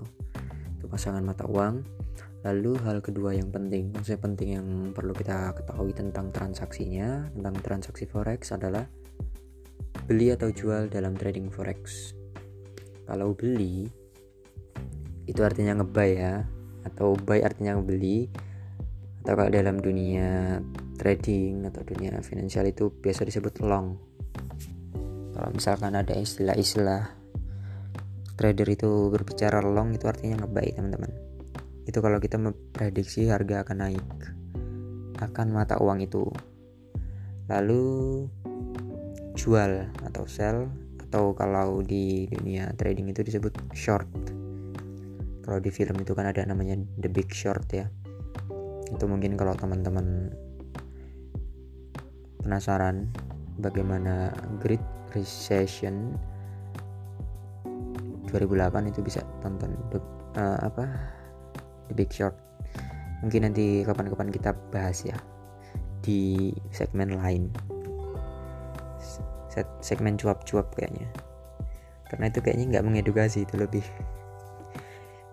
Itu 0.77 0.91
pasangan 0.91 1.23
mata 1.23 1.47
uang. 1.47 1.87
Lalu 2.43 2.79
hal 2.87 3.03
kedua 3.03 3.35
yang 3.35 3.51
penting 3.51 3.91
konsep 3.91 4.23
penting 4.23 4.55
yang 4.55 4.69
perlu 4.95 5.11
kita 5.11 5.51
ketahui 5.57 5.91
tentang 5.91 6.31
transaksinya 6.31 7.27
tentang 7.35 7.55
transaksi 7.59 8.07
forex 8.07 8.55
adalah 8.55 8.87
beli 10.07 10.31
atau 10.31 10.55
jual 10.55 10.87
dalam 10.87 11.19
trading 11.19 11.51
forex. 11.51 12.15
Kalau 13.07 13.35
beli 13.35 13.91
itu 15.27 15.41
artinya 15.43 15.83
ngebuy 15.83 16.11
ya 16.15 16.47
atau 16.87 17.19
buy 17.19 17.43
artinya 17.43 17.75
beli 17.83 18.31
atau 19.27 19.35
kalau 19.35 19.51
dalam 19.51 19.83
dunia 19.83 20.63
trading 21.03 21.67
atau 21.67 21.83
dunia 21.83 22.23
finansial 22.23 22.63
itu 22.71 22.95
biasa 22.95 23.27
disebut 23.27 23.59
long. 23.67 23.99
Kalau 25.35 25.51
misalkan 25.51 25.99
ada 25.99 26.15
istilah-istilah 26.15 27.16
trader 28.37 28.69
itu 28.69 29.09
berbicara 29.09 29.65
long 29.65 29.97
itu 29.97 30.05
artinya 30.07 30.45
ngebaik 30.45 30.77
teman-teman. 30.77 31.13
Itu 31.89 32.05
kalau 32.05 32.21
kita 32.21 32.37
memprediksi 32.37 33.27
harga 33.33 33.65
akan 33.65 33.77
naik 33.81 34.07
akan 35.21 35.47
mata 35.53 35.81
uang 35.81 36.05
itu. 36.05 36.29
Lalu 37.49 38.27
jual 39.37 39.89
atau 40.05 40.25
sell 40.29 40.69
atau 41.09 41.33
kalau 41.33 41.81
di 41.81 42.27
dunia 42.29 42.73
trading 42.77 43.09
itu 43.09 43.25
disebut 43.25 43.55
short. 43.73 44.09
Kalau 45.47 45.63
di 45.63 45.71
film 45.71 45.97
itu 46.03 46.13
kan 46.13 46.27
ada 46.27 46.43
namanya 46.43 46.77
the 47.01 47.09
big 47.09 47.31
short 47.31 47.65
ya. 47.71 47.87
Itu 48.91 49.07
mungkin 49.07 49.39
kalau 49.39 49.55
teman-teman 49.55 50.35
penasaran 52.43 53.09
bagaimana 53.59 54.35
grid 54.61 54.83
Recession 55.17 56.13
2008 58.29 58.91
itu 58.91 59.01
bisa 59.03 59.21
tonton 59.41 59.75
the, 59.95 59.99
uh, 60.39 60.59
apa 60.63 60.85
The 61.91 61.95
Big 61.95 62.11
Short. 62.11 62.35
Mungkin 63.25 63.49
nanti 63.49 63.83
kapan-kapan 63.87 64.29
kita 64.29 64.53
bahas 64.71 65.03
ya 65.07 65.17
di 66.05 66.53
segmen 66.71 67.17
lain. 67.17 67.49
Segmen 69.81 70.21
cuap-cuap 70.21 70.69
kayaknya. 70.77 71.09
Karena 72.13 72.29
itu 72.29 72.39
kayaknya 72.45 72.77
nggak 72.77 72.85
mengedukasi 72.85 73.49
itu 73.49 73.57
lebih 73.57 73.83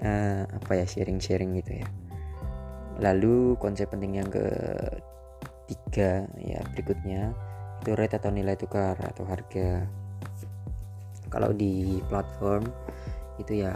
uh, 0.02 0.48
apa 0.48 0.72
ya 0.80 0.86
sharing-sharing 0.88 1.60
gitu 1.60 1.84
ya. 1.84 1.88
Lalu 3.04 3.60
konsep 3.60 3.92
penting 3.92 4.16
yang 4.22 4.30
ketiga 4.32 6.24
ya 6.40 6.64
berikutnya 6.72 7.36
itu 7.84 7.92
rate 8.00 8.16
atau 8.16 8.32
nilai 8.32 8.56
tukar 8.56 8.96
atau 8.96 9.28
harga 9.28 9.84
kalau 11.34 11.50
di 11.50 11.98
platform 12.06 12.70
itu 13.42 13.66
ya 13.66 13.74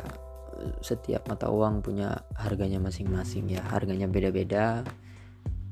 setiap 0.81 1.25
mata 1.25 1.49
uang 1.49 1.81
punya 1.81 2.13
harganya 2.37 2.77
masing-masing 2.77 3.49
ya. 3.49 3.65
Harganya 3.73 4.05
beda-beda. 4.05 4.85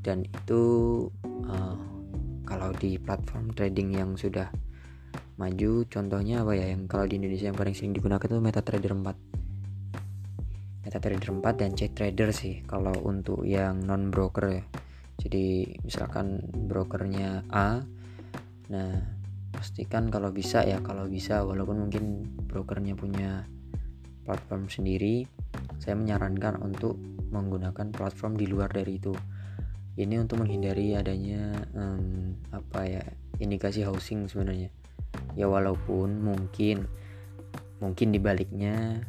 Dan 0.02 0.26
itu 0.26 0.62
uh, 1.46 1.78
kalau 2.46 2.74
di 2.78 2.98
platform 2.98 3.54
trading 3.54 3.94
yang 3.94 4.18
sudah 4.18 4.50
maju 5.38 5.86
contohnya 5.86 6.42
apa 6.42 6.58
ya? 6.58 6.74
Yang 6.74 6.90
kalau 6.90 7.06
di 7.06 7.22
Indonesia 7.22 7.46
yang 7.54 7.58
paling 7.58 7.78
sering 7.78 7.94
digunakan 7.94 8.26
itu 8.26 8.42
MetaTrader 8.42 8.94
4 8.94 10.86
MetaTrader 10.86 11.30
4 11.42 11.62
dan 11.62 11.72
CTrader 11.74 12.30
sih 12.30 12.62
kalau 12.66 12.94
untuk 13.06 13.46
yang 13.46 13.86
non 13.86 14.10
broker 14.10 14.50
ya. 14.50 14.66
Jadi 15.22 15.78
misalkan 15.82 16.42
brokernya 16.70 17.46
A 17.50 17.82
Nah, 18.66 19.15
pastikan 19.56 20.12
kalau 20.12 20.30
bisa 20.36 20.62
ya, 20.68 20.84
kalau 20.84 21.08
bisa 21.08 21.42
walaupun 21.48 21.88
mungkin 21.88 22.28
brokernya 22.46 22.94
punya 22.94 23.48
platform 24.28 24.68
sendiri, 24.68 25.24
saya 25.80 25.96
menyarankan 25.96 26.60
untuk 26.60 27.00
menggunakan 27.32 27.96
platform 27.96 28.36
di 28.36 28.46
luar 28.46 28.70
dari 28.70 29.00
itu. 29.00 29.16
Ini 29.96 30.20
untuk 30.20 30.44
menghindari 30.44 30.92
adanya 30.92 31.56
um, 31.72 32.36
apa 32.52 32.84
ya 32.84 33.04
indikasi 33.40 33.88
housing 33.88 34.28
sebenarnya. 34.28 34.68
Ya 35.40 35.48
walaupun 35.48 36.20
mungkin 36.20 36.84
mungkin 37.80 38.12
dibaliknya 38.12 39.04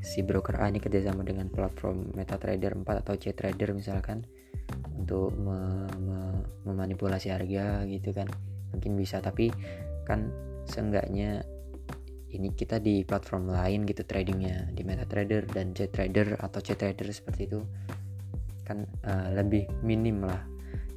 si 0.00 0.22
broker 0.22 0.62
A 0.62 0.70
ini 0.70 0.78
kerjasama 0.78 1.26
dengan 1.26 1.50
platform 1.50 2.14
MetaTrader 2.14 2.72
4 2.72 3.02
atau 3.02 3.14
CTrader 3.18 3.74
misalkan 3.76 4.24
untuk 4.96 5.34
me 5.36 5.86
me 6.00 6.18
memanipulasi 6.64 7.34
harga 7.34 7.84
gitu 7.84 8.14
kan 8.14 8.30
mungkin 8.74 8.98
bisa 8.98 9.22
tapi 9.22 9.50
kan 10.06 10.30
seenggaknya 10.66 11.42
ini 12.30 12.54
kita 12.54 12.78
di 12.78 13.02
platform 13.02 13.50
lain 13.50 13.82
gitu 13.86 14.06
tradingnya 14.06 14.70
di 14.70 14.86
MetaTrader 14.86 15.50
dan 15.50 15.74
JTrader 15.74 16.38
atau 16.38 16.62
JTrader 16.62 17.10
seperti 17.10 17.50
itu 17.50 17.60
kan 18.62 18.86
uh, 19.02 19.34
lebih 19.34 19.66
minim 19.82 20.22
lah 20.22 20.46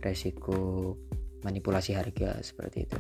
resiko 0.06 0.94
manipulasi 1.42 1.98
harga 1.98 2.38
seperti 2.46 2.86
itu. 2.86 3.00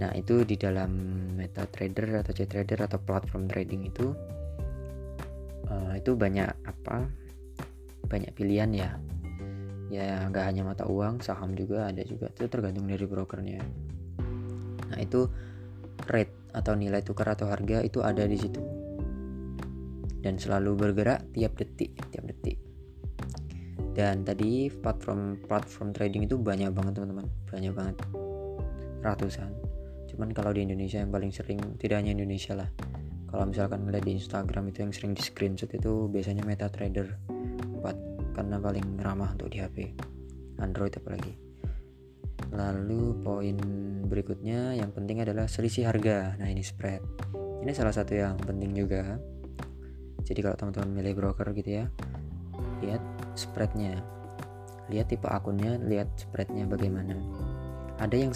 Nah 0.00 0.16
itu 0.16 0.42
di 0.48 0.56
dalam 0.56 0.90
MetaTrader 1.36 2.24
atau 2.24 2.32
JTrader 2.32 2.88
atau 2.88 2.98
platform 3.04 3.44
trading 3.44 3.92
itu 3.92 4.16
uh, 5.68 5.92
itu 5.94 6.16
banyak 6.16 6.48
apa 6.64 7.04
banyak 8.08 8.32
pilihan 8.32 8.72
ya 8.72 8.90
ya 9.90 10.22
nggak 10.30 10.44
hanya 10.46 10.62
mata 10.62 10.86
uang 10.86 11.18
saham 11.20 11.52
juga 11.58 11.90
ada 11.90 12.00
juga. 12.06 12.30
Itu 12.30 12.46
tergantung 12.46 12.86
dari 12.86 13.04
brokernya. 13.04 13.60
Nah 14.94 14.98
itu 15.02 15.26
rate 16.06 16.54
atau 16.54 16.78
nilai 16.78 17.02
tukar 17.02 17.34
atau 17.34 17.50
harga 17.50 17.82
itu 17.82 17.98
ada 18.00 18.22
di 18.24 18.38
situ. 18.38 18.62
Dan 20.22 20.38
selalu 20.38 20.78
bergerak 20.78 21.26
tiap 21.34 21.58
detik 21.58 21.98
tiap 22.14 22.24
detik. 22.30 22.56
Dan 23.90 24.22
tadi 24.22 24.70
platform 24.70 25.42
platform 25.44 25.90
trading 25.90 26.30
itu 26.30 26.38
banyak 26.38 26.70
banget 26.70 27.02
teman-teman. 27.02 27.26
Banyak 27.50 27.72
banget. 27.74 27.96
Ratusan. 29.02 29.50
Cuman 30.06 30.30
kalau 30.30 30.54
di 30.54 30.62
Indonesia 30.62 31.02
yang 31.02 31.10
paling 31.10 31.34
sering 31.34 31.58
tidak 31.82 31.98
hanya 31.98 32.14
Indonesia 32.14 32.54
lah. 32.54 32.70
Kalau 33.30 33.46
misalkan 33.46 33.86
ngeliat 33.86 34.02
di 34.06 34.18
Instagram 34.18 34.74
itu 34.74 34.82
yang 34.82 34.92
sering 34.94 35.12
di 35.14 35.22
screenshot 35.22 35.70
itu 35.70 36.10
biasanya 36.10 36.42
MetaTrader. 36.42 37.08
4 37.78 38.09
karena 38.32 38.56
paling 38.58 39.00
ramah 39.00 39.32
untuk 39.34 39.50
di 39.52 39.58
HP 39.60 39.94
Android 40.60 40.92
apalagi. 40.94 41.34
Lalu 42.50 43.20
poin 43.22 43.56
berikutnya 44.08 44.74
yang 44.74 44.90
penting 44.90 45.22
adalah 45.22 45.46
selisih 45.46 45.86
harga. 45.86 46.34
Nah 46.40 46.48
ini 46.50 46.64
spread. 46.64 47.00
Ini 47.62 47.70
salah 47.76 47.94
satu 47.94 48.16
yang 48.16 48.40
penting 48.40 48.72
juga. 48.74 49.20
Jadi 50.24 50.40
kalau 50.40 50.56
teman-teman 50.56 50.90
milih 51.00 51.14
broker 51.16 51.50
gitu 51.56 51.84
ya 51.84 51.86
lihat 52.80 53.02
spreadnya. 53.36 54.00
Lihat 54.90 55.12
tipe 55.12 55.28
akunnya 55.28 55.78
lihat 55.78 56.10
spreadnya 56.18 56.66
bagaimana. 56.66 57.14
Ada 58.00 58.16
yang 58.16 58.32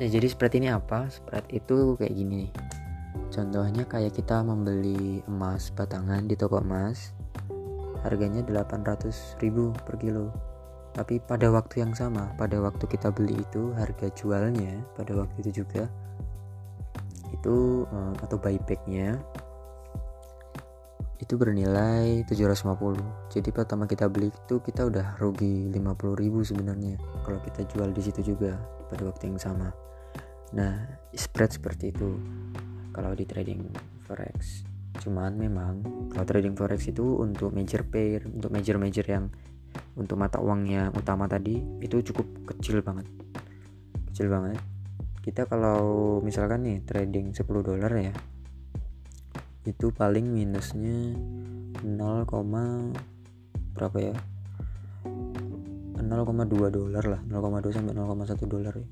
ya, 0.00 0.08
jadi 0.10 0.26
spread 0.26 0.54
ini 0.58 0.68
apa? 0.72 1.06
Spread 1.12 1.46
itu 1.52 1.94
kayak 2.00 2.14
gini 2.16 2.50
contohnya 3.32 3.84
kayak 3.84 4.14
kita 4.14 4.40
membeli 4.40 5.20
emas 5.26 5.72
batangan 5.74 6.24
di 6.24 6.38
toko 6.38 6.62
emas 6.62 7.15
harganya 8.06 8.46
800 8.46 9.42
ribu 9.42 9.74
per 9.82 9.98
kilo. 9.98 10.30
Tapi 10.94 11.20
pada 11.20 11.52
waktu 11.52 11.84
yang 11.84 11.92
sama 11.92 12.32
pada 12.40 12.56
waktu 12.62 12.88
kita 12.88 13.12
beli 13.12 13.36
itu 13.36 13.74
harga 13.76 14.08
jualnya 14.16 14.80
pada 14.96 15.12
waktu 15.12 15.44
itu 15.44 15.60
juga 15.60 15.92
itu 17.34 17.84
uh, 17.92 18.14
atau 18.24 18.40
buybacknya 18.40 19.20
itu 21.16 21.34
bernilai 21.36 22.24
750 22.28 23.32
jadi 23.32 23.48
pertama 23.48 23.88
kita 23.88 24.08
beli 24.08 24.28
itu 24.28 24.60
kita 24.60 24.88
udah 24.88 25.16
rugi 25.16 25.72
50 25.72 26.22
ribu 26.22 26.44
sebenarnya 26.44 27.00
kalau 27.24 27.40
kita 27.40 27.64
jual 27.72 27.88
di 27.92 28.02
situ 28.04 28.36
juga 28.36 28.56
pada 28.86 29.02
waktu 29.02 29.34
yang 29.34 29.40
sama. 29.40 29.68
Nah 30.54 30.86
spread 31.16 31.56
seperti 31.56 31.90
itu 31.90 32.20
kalau 32.92 33.16
di 33.16 33.24
trading 33.24 33.66
forex 34.04 34.65
cuman 35.00 35.32
memang 35.36 35.74
kalau 36.12 36.24
trading 36.24 36.56
forex 36.56 36.88
itu 36.90 37.20
untuk 37.20 37.52
major 37.52 37.84
pair 37.84 38.24
untuk 38.26 38.50
major 38.52 38.76
major 38.80 39.04
yang 39.04 39.28
untuk 39.96 40.16
mata 40.20 40.40
uang 40.40 40.68
yang 40.68 40.92
utama 40.92 41.24
tadi 41.28 41.60
itu 41.80 42.00
cukup 42.12 42.26
kecil 42.54 42.84
banget. 42.84 43.08
Kecil 44.12 44.28
banget. 44.28 44.60
Kita 45.24 45.48
kalau 45.48 46.20
misalkan 46.22 46.62
nih 46.64 46.78
trading 46.86 47.34
10 47.34 47.42
dolar 47.64 47.92
ya 47.98 48.14
itu 49.66 49.90
paling 49.90 50.30
minusnya 50.30 51.18
0, 51.82 52.94
berapa 53.74 53.98
ya? 53.98 54.14
0,2 56.06 56.70
dolar 56.70 57.02
lah 57.02 57.20
0,2 57.26 57.74
sampai 57.74 57.92
0,1 57.98 58.46
dolar 58.46 58.74
ya. 58.78 58.86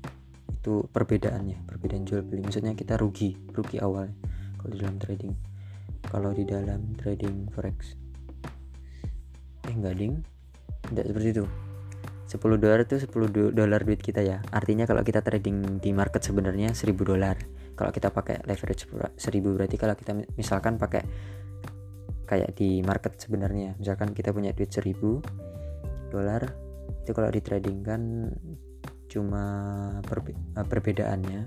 itu 0.51 0.83
perbedaannya 0.91 1.63
perbedaan 1.63 2.03
jual 2.03 2.25
beli. 2.25 2.43
Maksudnya 2.43 2.75
kita 2.75 2.99
rugi 2.99 3.37
rugi 3.55 3.79
awal 3.79 4.11
kalau 4.59 4.69
di 4.73 4.77
dalam 4.83 4.99
trading 4.99 5.54
kalau 6.15 6.31
di 6.31 6.47
dalam 6.47 6.95
trading 6.95 7.51
forex. 7.51 7.99
Eh 9.67 9.75
enggak 9.75 9.99
ding. 9.99 10.23
Tidak 10.87 11.11
seperti 11.11 11.29
itu. 11.35 11.45
10 12.31 12.55
dolar 12.55 12.87
itu 12.87 12.95
10 13.03 13.51
dolar 13.51 13.83
duit 13.83 13.99
kita 13.99 14.23
ya. 14.23 14.39
Artinya 14.47 14.87
kalau 14.87 15.03
kita 15.03 15.19
trading 15.19 15.83
di 15.83 15.91
market 15.91 16.23
sebenarnya 16.23 16.71
1000 16.71 16.95
dolar. 17.03 17.35
Kalau 17.75 17.91
kita 17.91 18.15
pakai 18.15 18.47
leverage 18.47 18.87
1000 18.87 19.19
berarti 19.43 19.75
kalau 19.75 19.91
kita 19.99 20.15
misalkan 20.39 20.79
pakai 20.79 21.03
kayak 22.23 22.55
di 22.55 22.79
market 22.79 23.19
sebenarnya. 23.19 23.75
Misalkan 23.75 24.15
kita 24.15 24.31
punya 24.31 24.55
duit 24.55 24.71
1000 24.71 25.19
dolar 26.15 26.47
itu 27.03 27.11
kalau 27.11 27.27
di 27.27 27.43
trading 27.43 27.83
kan 27.83 28.31
cuma 29.11 29.45
perbe 30.07 30.31
eh, 30.31 30.63
perbedaannya 30.63 31.41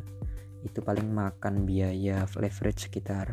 itu 0.61 0.79
paling 0.85 1.09
makan 1.09 1.65
biaya 1.65 2.27
leverage 2.37 2.91
sekitar 2.91 3.33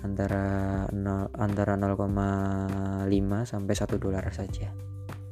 antara 0.00 0.86
0, 0.92 1.32
antara 1.36 1.76
0,5 1.76 3.08
sampai 3.44 3.74
1 3.76 3.96
dolar 4.00 4.24
saja. 4.32 4.72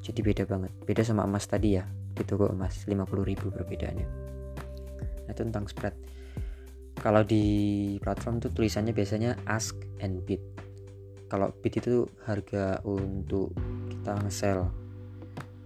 Jadi 0.05 0.21
beda 0.25 0.45
banget. 0.49 0.73
Beda 0.85 1.03
sama 1.05 1.29
emas 1.29 1.45
tadi 1.45 1.77
ya. 1.77 1.85
Di 1.89 2.25
toko 2.25 2.49
emas 2.49 2.89
50.000 2.89 3.53
perbedaannya. 3.53 4.09
Nah 5.29 5.33
itu 5.33 5.43
tentang 5.45 5.69
spread. 5.69 5.93
Kalau 6.99 7.23
di 7.23 7.45
platform 8.03 8.43
tuh 8.43 8.51
tulisannya 8.51 8.91
biasanya 8.91 9.39
ask 9.47 9.77
and 10.03 10.25
bid. 10.27 10.43
Kalau 11.29 11.53
bid 11.61 11.79
itu 11.79 12.09
harga 12.25 12.81
untuk 12.83 13.53
kita 13.93 14.19
nge-sell. 14.25 14.67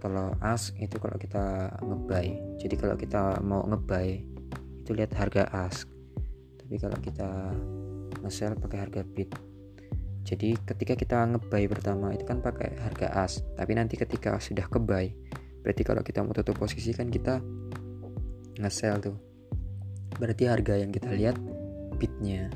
Kalau 0.03 0.35
ask 0.43 0.75
itu 0.77 0.99
kalau 0.99 1.15
kita 1.15 1.71
ngebuy. 1.79 2.59
Jadi 2.59 2.75
kalau 2.75 2.99
kita 2.99 3.39
mau 3.39 3.63
ngebuy 3.63 4.07
itu 4.83 4.91
lihat 4.91 5.15
harga 5.15 5.47
ask. 5.55 5.87
Tapi 6.59 6.75
kalau 6.75 6.99
kita 6.99 7.55
nge-sell 8.23 8.55
pakai 8.55 8.79
harga 8.87 9.03
bid 9.03 9.53
jadi 10.23 10.55
ketika 10.55 10.95
kita 10.95 11.17
ngebuy 11.35 11.67
pertama 11.67 12.15
itu 12.15 12.23
kan 12.23 12.39
pakai 12.39 12.79
harga 12.79 13.11
as. 13.11 13.43
Tapi 13.59 13.75
nanti 13.75 13.99
ketika 13.99 14.39
sudah 14.39 14.65
kebuy 14.71 15.11
berarti 15.63 15.83
kalau 15.87 16.03
kita 16.03 16.19
mau 16.19 16.35
tutup 16.35 16.59
posisi 16.59 16.91
kan 16.95 17.11
kita 17.11 17.43
nge-sell 18.59 19.03
tuh. 19.03 19.19
Berarti 20.15 20.47
harga 20.47 20.79
yang 20.79 20.95
kita 20.95 21.11
lihat 21.11 21.35
bidnya 21.99 22.47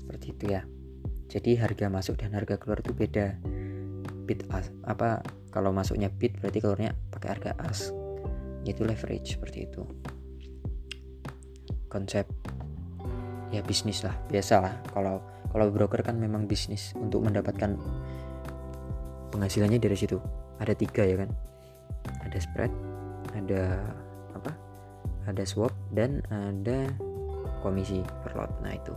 seperti 0.00 0.26
itu 0.32 0.44
ya. 0.56 0.62
Jadi 1.28 1.60
harga 1.60 1.92
masuk 1.92 2.16
dan 2.16 2.32
harga 2.32 2.56
keluar 2.56 2.80
itu 2.80 2.96
beda. 2.96 3.36
Bid 4.26 4.48
as 4.50 4.72
apa 4.88 5.20
kalau 5.52 5.70
masuknya 5.70 6.08
bid 6.08 6.40
berarti 6.40 6.58
keluarnya 6.64 6.96
pakai 7.12 7.28
harga 7.36 7.52
as. 7.60 7.92
Itu 8.64 8.88
leverage 8.88 9.36
seperti 9.36 9.68
itu. 9.68 9.84
Konsep 11.86 12.24
ya 13.54 13.62
bisnis 13.62 14.02
lah 14.02 14.14
biasa 14.26 14.54
lah 14.58 14.74
kalau 14.90 15.22
kalau 15.50 15.72
broker 15.72 16.02
kan 16.02 16.18
memang 16.18 16.44
bisnis 16.44 16.92
untuk 16.98 17.24
mendapatkan 17.24 17.78
penghasilannya 19.36 19.80
dari 19.80 19.96
situ. 19.96 20.20
Ada 20.60 20.72
tiga 20.72 21.04
ya 21.04 21.16
kan. 21.20 21.30
Ada 22.24 22.38
spread 22.40 22.72
ada 23.36 23.80
apa? 24.32 24.52
Ada 25.28 25.44
swap 25.44 25.72
dan 25.92 26.24
ada 26.32 26.88
komisi 27.60 28.00
per 28.24 28.32
lot. 28.36 28.52
Nah 28.64 28.72
itu. 28.74 28.92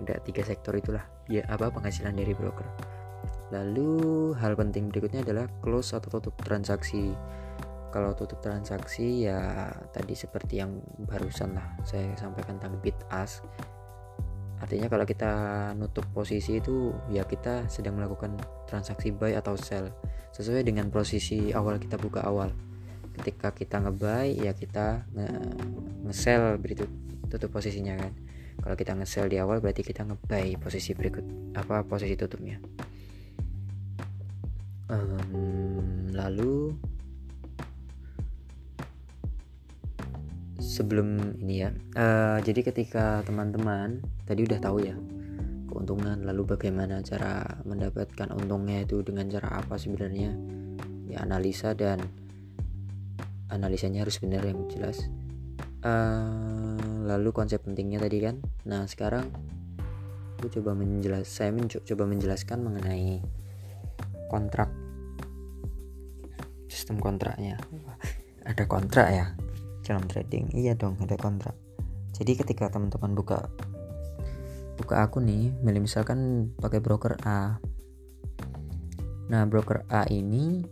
Ada 0.00 0.18
tiga 0.24 0.42
sektor 0.42 0.74
itulah. 0.74 1.04
Ya 1.30 1.46
apa 1.46 1.70
penghasilan 1.70 2.16
dari 2.16 2.34
broker. 2.34 2.66
Lalu 3.50 4.32
hal 4.38 4.54
penting 4.54 4.90
berikutnya 4.94 5.26
adalah 5.26 5.50
close 5.62 5.94
atau 5.94 6.18
tutup 6.18 6.34
transaksi 6.42 7.12
kalau 7.90 8.14
tutup 8.14 8.38
transaksi 8.38 9.26
ya 9.26 9.70
tadi 9.90 10.14
seperti 10.14 10.62
yang 10.62 10.78
barusan 11.10 11.58
lah 11.58 11.66
saya 11.82 12.14
sampaikan 12.14 12.56
tentang 12.62 12.78
bid 12.78 12.96
ask. 13.10 13.42
Artinya 14.60 14.92
kalau 14.92 15.08
kita 15.08 15.32
nutup 15.74 16.04
posisi 16.12 16.60
itu 16.60 16.92
ya 17.08 17.24
kita 17.24 17.66
sedang 17.66 17.96
melakukan 17.96 18.36
transaksi 18.68 19.10
buy 19.10 19.34
atau 19.34 19.56
sell. 19.56 19.88
Sesuai 20.36 20.62
dengan 20.62 20.92
posisi 20.92 21.50
awal 21.50 21.80
kita 21.80 21.96
buka 21.96 22.22
awal. 22.22 22.52
Ketika 23.16 23.56
kita 23.56 23.80
ngebuy 23.80 24.44
ya 24.44 24.52
kita 24.52 25.08
nge-sell 26.06 26.60
berikut 26.60 26.88
tutup 27.32 27.56
posisinya 27.56 27.96
kan. 27.96 28.12
Kalau 28.60 28.76
kita 28.76 28.92
nge-sell 28.92 29.32
di 29.32 29.40
awal 29.40 29.64
berarti 29.64 29.80
kita 29.80 30.04
ngebuy 30.04 30.60
posisi 30.60 30.92
berikut 30.92 31.56
apa 31.56 31.80
posisi 31.88 32.12
tutupnya. 32.14 32.60
Um, 34.92 36.12
lalu 36.12 36.76
sebelum 40.70 41.34
ini 41.42 41.66
ya. 41.66 41.70
Uh, 41.98 42.38
jadi 42.46 42.70
ketika 42.70 43.26
teman-teman 43.26 43.98
tadi 44.22 44.46
udah 44.46 44.62
tahu 44.62 44.86
ya 44.86 44.94
keuntungan 45.66 46.22
lalu 46.22 46.54
bagaimana 46.54 47.02
cara 47.02 47.42
mendapatkan 47.66 48.30
untungnya 48.30 48.86
itu 48.86 49.02
dengan 49.02 49.26
cara 49.26 49.58
apa 49.58 49.74
sebenarnya? 49.74 50.30
Ya 51.10 51.26
analisa 51.26 51.74
dan 51.74 51.98
analisanya 53.50 54.06
harus 54.06 54.22
benar 54.22 54.46
yang 54.46 54.70
jelas. 54.70 55.10
Uh, 55.82 56.78
lalu 57.02 57.34
konsep 57.34 57.58
pentingnya 57.66 57.98
tadi 57.98 58.22
kan? 58.22 58.38
Nah 58.62 58.86
sekarang 58.86 59.26
aku 60.38 60.54
coba 60.54 60.78
menjelas 60.78 61.26
saya 61.26 61.50
mencoba 61.50 62.06
menjelaskan 62.06 62.62
mengenai 62.62 63.18
kontrak. 64.30 64.70
Sistem 66.70 67.02
kontraknya. 67.02 67.58
Ada 68.46 68.70
kontrak 68.70 69.08
ya 69.10 69.26
dalam 69.90 70.06
trading. 70.06 70.54
Iya 70.54 70.78
dong 70.78 70.94
ada 71.02 71.18
kontrak. 71.18 71.58
Jadi 72.14 72.38
ketika 72.38 72.70
teman-teman 72.70 73.18
buka 73.18 73.50
buka 74.78 75.02
akun 75.02 75.26
nih 75.26 75.50
misalkan 75.82 76.50
pakai 76.62 76.78
broker 76.78 77.18
A. 77.26 77.58
Nah 79.26 79.42
broker 79.50 79.82
A 79.90 80.06
ini 80.06 80.62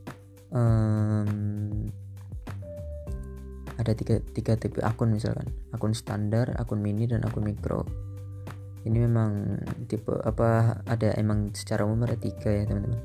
um, 0.54 1.90
ada 3.78 3.94
tiga, 3.94 4.22
tiga 4.35 4.54
tipe 4.54 4.78
akun 4.83 5.11
misalkan. 5.11 5.50
Akun 5.74 5.94
standar 5.94 6.54
akun 6.54 6.78
mini 6.78 7.11
dan 7.11 7.26
akun 7.26 7.42
mikro. 7.42 7.83
Ini 8.87 9.04
memang 9.11 9.59
tipe 9.90 10.14
apa 10.22 10.81
ada 10.87 11.12
emang 11.18 11.50
secara 11.52 11.83
umum 11.83 12.07
ada 12.07 12.14
tiga 12.14 12.54
ya 12.54 12.64
teman-teman 12.70 13.02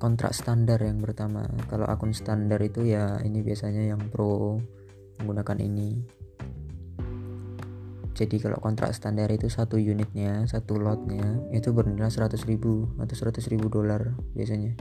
kontrak 0.00 0.32
standar 0.32 0.80
yang 0.80 0.96
pertama. 1.04 1.44
Kalau 1.68 1.84
akun 1.84 2.16
standar 2.16 2.56
itu 2.64 2.88
ya 2.88 3.20
ini 3.20 3.44
biasanya 3.44 3.84
yang 3.84 4.00
pro 4.08 4.56
menggunakan 5.20 5.60
ini. 5.60 6.00
Jadi 8.16 8.36
kalau 8.40 8.56
kontrak 8.60 8.96
standar 8.96 9.28
itu 9.28 9.48
satu 9.52 9.76
unitnya 9.76 10.44
satu 10.48 10.80
lotnya 10.80 11.40
itu 11.52 11.72
bernilai 11.72 12.08
100 12.08 12.32
ribu 12.48 12.88
atau 12.96 13.12
100 13.12 13.44
ribu 13.52 13.68
dolar 13.68 14.16
biasanya. 14.32 14.72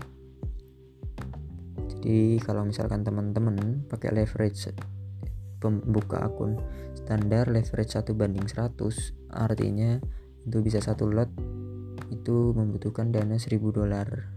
Jadi 1.92 2.40
kalau 2.40 2.64
misalkan 2.64 3.04
teman-teman 3.04 3.84
pakai 3.92 4.16
leverage 4.16 4.72
pembuka 5.60 6.24
akun 6.24 6.56
standar 6.96 7.52
leverage 7.52 7.92
1 7.92 8.08
banding 8.16 8.48
100 8.48 9.36
artinya 9.36 10.00
untuk 10.48 10.64
bisa 10.64 10.80
satu 10.80 11.12
lot 11.12 11.28
itu 12.08 12.56
membutuhkan 12.56 13.12
dana 13.12 13.36
1000 13.36 13.60
dolar 13.60 14.32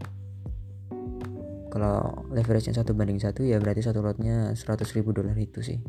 kalau 1.72 2.28
leverage 2.28 2.68
nya 2.68 2.84
1 2.84 2.84
banding 2.92 3.16
1 3.16 3.32
ya 3.48 3.56
berarti 3.56 3.80
satu 3.80 4.04
lotnya 4.04 4.52
100 4.52 4.84
ribu 4.92 5.16
dolar 5.16 5.32
itu 5.40 5.64
sih. 5.64 5.80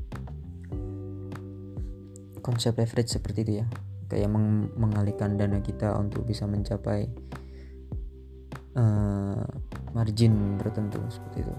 Konsep 2.39 2.79
leverage 2.79 3.11
seperti 3.11 3.43
itu 3.43 3.53
ya. 3.59 3.67
Kayak 4.07 4.31
meng 4.31 4.71
mengalihkan 4.79 5.35
dana 5.35 5.59
kita 5.59 5.91
untuk 5.99 6.23
bisa 6.23 6.47
mencapai 6.47 7.11
uh, 8.79 9.43
margin 9.91 10.55
tertentu 10.55 11.03
seperti 11.11 11.43
itu. 11.43 11.55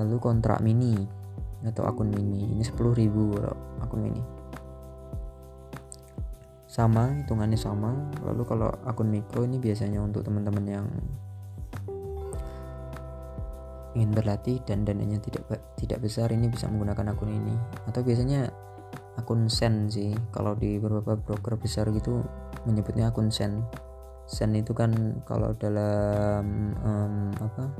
Lalu 0.00 0.16
kontrak 0.24 0.64
mini 0.64 1.04
atau 1.68 1.84
akun 1.84 2.08
mini 2.08 2.48
ini 2.48 2.64
10.000 2.64 2.80
kalau 3.12 3.54
akun 3.84 4.00
mini. 4.08 4.24
Sama 6.64 7.12
hitungannya 7.20 7.60
sama. 7.60 7.92
Lalu 8.24 8.42
kalau 8.48 8.72
akun 8.88 9.12
mikro 9.12 9.44
ini 9.44 9.60
biasanya 9.60 10.00
untuk 10.00 10.24
teman-teman 10.24 10.64
yang 10.64 10.88
ingin 13.94 14.10
berlatih 14.10 14.58
dan 14.66 14.82
dananya 14.82 15.22
tidak 15.22 15.46
tidak 15.78 15.98
besar 16.02 16.30
ini 16.34 16.50
bisa 16.50 16.66
menggunakan 16.66 17.14
akun 17.14 17.30
ini. 17.30 17.54
Atau 17.86 18.02
biasanya 18.02 18.50
akun 19.14 19.46
sen 19.46 19.86
sih 19.86 20.10
kalau 20.34 20.58
di 20.58 20.82
beberapa 20.82 21.14
broker 21.14 21.54
besar 21.56 21.88
gitu 21.94 22.22
menyebutnya 22.66 23.14
akun 23.14 23.30
sen. 23.30 23.62
Sen 24.26 24.52
itu 24.58 24.74
kan 24.74 25.22
kalau 25.24 25.54
dalam 25.54 26.74
um, 26.82 27.30
apa 27.38 27.70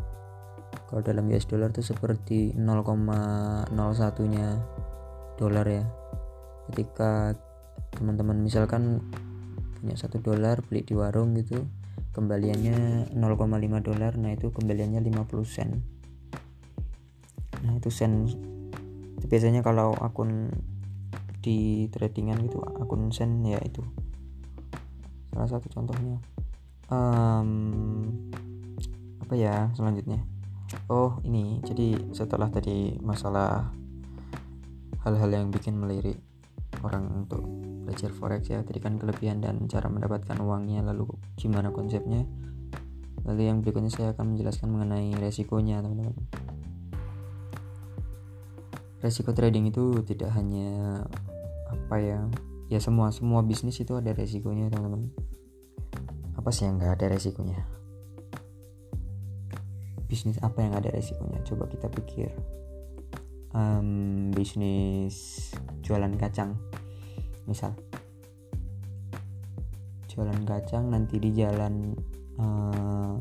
kalau 0.90 1.00
dalam 1.02 1.26
US 1.34 1.50
dollar 1.50 1.74
itu 1.74 1.82
seperti 1.82 2.54
0,01 2.54 3.74
nya 4.30 4.62
dolar 5.34 5.66
ya. 5.66 5.84
Ketika 6.70 7.34
teman-teman 7.98 8.38
misalkan 8.38 9.02
punya 9.84 10.00
satu 10.00 10.16
dolar 10.22 10.64
beli 10.64 10.80
di 10.80 10.94
warung 10.96 11.36
gitu 11.36 11.66
kembaliannya 12.14 13.10
0,5 13.12 13.84
dolar 13.84 14.12
nah 14.16 14.30
itu 14.32 14.48
kembaliannya 14.54 15.02
50 15.02 15.44
sen 15.44 15.93
nah 17.64 17.72
itu 17.80 17.88
sen 17.88 18.28
biasanya 19.24 19.64
kalau 19.64 19.96
akun 19.96 20.52
di 21.44 21.88
tradingan 21.92 22.40
gitu 22.48 22.60
akun 22.80 23.12
sen 23.12 23.44
ya 23.44 23.60
itu. 23.60 23.84
Salah 25.32 25.48
satu 25.48 25.68
contohnya. 25.68 26.16
Um, 26.88 27.50
apa 29.20 29.34
ya 29.36 29.68
selanjutnya? 29.76 30.24
Oh 30.88 31.20
ini. 31.24 31.60
Jadi 31.64 32.16
setelah 32.16 32.48
tadi 32.48 32.96
masalah 33.00 33.68
hal-hal 35.04 35.28
yang 35.28 35.52
bikin 35.52 35.76
melirik 35.76 36.16
orang 36.80 37.24
untuk 37.24 37.44
belajar 37.84 38.08
forex 38.16 38.48
ya 38.48 38.64
tadi 38.64 38.80
kan 38.80 38.96
kelebihan 38.96 39.44
dan 39.44 39.68
cara 39.68 39.92
mendapatkan 39.92 40.40
uangnya 40.40 40.80
lalu 40.80 41.08
gimana 41.36 41.68
konsepnya. 41.68 42.24
Lalu 43.24 43.52
yang 43.52 43.60
berikutnya 43.60 43.92
saya 43.92 44.08
akan 44.16 44.36
menjelaskan 44.36 44.68
mengenai 44.68 45.12
resikonya 45.16 45.80
teman-teman 45.80 46.43
resiko 49.04 49.36
trading 49.36 49.68
itu 49.68 50.00
tidak 50.08 50.32
hanya 50.32 51.04
apa 51.68 51.96
ya 52.00 52.20
ya 52.72 52.80
semua 52.80 53.12
semua 53.12 53.44
bisnis 53.44 53.76
itu 53.76 53.92
ada 54.00 54.16
resikonya 54.16 54.72
teman-teman. 54.72 55.12
Apa 56.40 56.48
sih 56.48 56.64
yang 56.64 56.80
nggak 56.80 56.96
ada 56.96 57.12
resikonya? 57.12 57.60
Bisnis 60.08 60.40
apa 60.40 60.64
yang 60.64 60.72
ada 60.72 60.88
resikonya? 60.88 61.44
Coba 61.44 61.68
kita 61.68 61.92
pikir. 61.92 62.32
Um, 63.52 64.32
bisnis 64.32 65.52
jualan 65.84 66.16
kacang 66.16 66.56
misal. 67.44 67.76
Jualan 70.08 70.48
kacang 70.48 70.88
nanti 70.88 71.20
di 71.20 71.28
jalan 71.36 71.92
uh, 72.40 73.20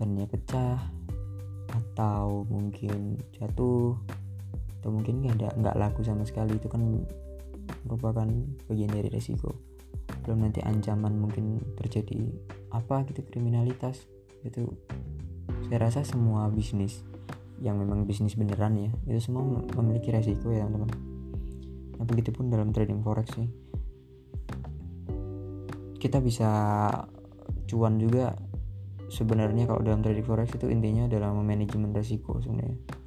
bannya 0.00 0.24
pecah 0.24 0.80
atau 1.70 2.48
mungkin 2.48 3.20
jatuh 3.36 3.94
atau 4.80 4.88
mungkin 4.88 5.20
nggak 5.20 5.36
ada 5.36 5.48
nggak 5.60 5.76
laku 5.76 6.00
sama 6.00 6.24
sekali 6.24 6.56
itu 6.56 6.72
kan 6.72 6.80
merupakan 7.84 8.24
bagian 8.64 8.88
dari 8.88 9.12
resiko. 9.12 9.52
Belum 10.24 10.48
nanti 10.48 10.64
ancaman 10.64 11.20
mungkin 11.20 11.60
terjadi 11.76 12.32
apa 12.72 13.04
gitu 13.12 13.20
kriminalitas 13.28 14.08
itu 14.40 14.64
saya 15.68 15.78
rasa 15.84 16.00
semua 16.00 16.48
bisnis 16.48 17.04
yang 17.60 17.76
memang 17.76 18.08
bisnis 18.08 18.40
beneran 18.40 18.72
ya 18.80 18.90
itu 19.04 19.20
semua 19.20 19.44
memiliki 19.76 20.08
resiko 20.08 20.48
ya 20.48 20.64
teman-teman. 20.64 20.96
Nah 22.00 22.04
begitupun 22.08 22.48
dalam 22.48 22.72
trading 22.72 23.04
forex 23.04 23.36
sih. 23.36 23.48
Kita 26.00 26.24
bisa 26.24 26.48
cuan 27.68 28.00
juga 28.00 28.32
sebenarnya 29.12 29.68
kalau 29.68 29.84
dalam 29.84 30.00
trading 30.00 30.24
forex 30.24 30.56
itu 30.56 30.72
intinya 30.72 31.04
adalah 31.04 31.36
manajemen 31.36 31.92
resiko 31.92 32.40
sebenarnya 32.40 32.99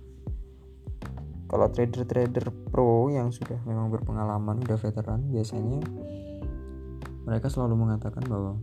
kalau 1.54 1.70
trader-trader 1.70 2.50
pro 2.74 3.14
yang 3.14 3.30
sudah 3.30 3.62
memang 3.70 3.94
berpengalaman 3.94 4.66
udah 4.66 4.74
veteran 4.74 5.22
biasanya 5.30 5.86
mereka 7.30 7.46
selalu 7.46 7.78
mengatakan 7.78 8.26
bahwa 8.26 8.58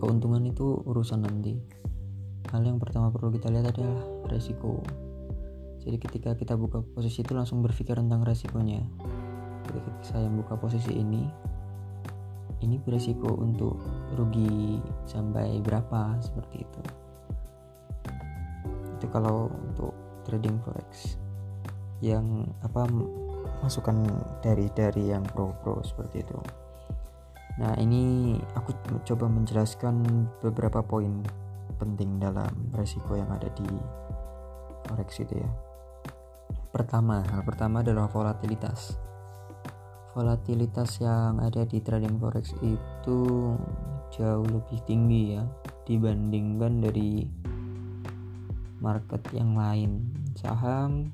keuntungan 0.00 0.40
itu 0.48 0.80
urusan 0.80 1.28
nanti. 1.28 1.60
Hal 2.48 2.64
yang 2.64 2.80
pertama 2.80 3.12
perlu 3.12 3.36
kita 3.36 3.52
lihat 3.52 3.76
adalah 3.76 4.00
resiko. 4.32 4.80
Jadi 5.84 6.00
ketika 6.00 6.32
kita 6.32 6.56
buka 6.56 6.80
posisi 6.96 7.20
itu 7.20 7.36
langsung 7.36 7.60
berpikir 7.60 8.00
tentang 8.00 8.24
resikonya. 8.24 8.80
Ketika 9.68 9.92
saya 10.00 10.32
buka 10.32 10.56
posisi 10.56 10.96
ini 10.96 11.28
ini 12.64 12.80
beresiko 12.80 13.28
untuk 13.28 13.76
rugi 14.16 14.80
sampai 15.04 15.60
berapa 15.60 16.16
seperti 16.24 16.64
itu 16.64 17.05
itu 19.06 19.14
kalau 19.14 19.46
untuk 19.46 19.94
trading 20.26 20.58
forex 20.66 21.14
yang 22.02 22.50
apa 22.66 22.90
masukan 23.62 24.02
dari 24.42 24.66
dari 24.74 25.14
yang 25.14 25.22
pro 25.22 25.54
pro 25.62 25.78
seperti 25.86 26.26
itu 26.26 26.38
nah 27.56 27.72
ini 27.78 28.36
aku 28.58 28.74
coba 29.06 29.30
menjelaskan 29.30 30.26
beberapa 30.44 30.82
poin 30.84 31.24
penting 31.78 32.20
dalam 32.20 32.50
resiko 32.74 33.16
yang 33.16 33.30
ada 33.32 33.48
di 33.56 33.68
forex 34.86 35.20
itu 35.20 35.34
ya. 35.36 35.50
Pertama, 36.70 37.24
hal 37.24 37.42
pertama 37.42 37.82
adalah 37.82 38.06
volatilitas. 38.08 38.96
Volatilitas 40.16 41.00
yang 41.02 41.40
ada 41.42 41.64
di 41.68 41.82
trading 41.84 42.16
forex 42.16 42.56
itu 42.64 43.20
jauh 44.14 44.46
lebih 44.48 44.80
tinggi 44.88 45.36
ya 45.36 45.44
dibandingkan 45.84 46.80
dari 46.80 47.28
market 48.80 49.22
yang 49.32 49.56
lain, 49.56 50.12
saham, 50.36 51.12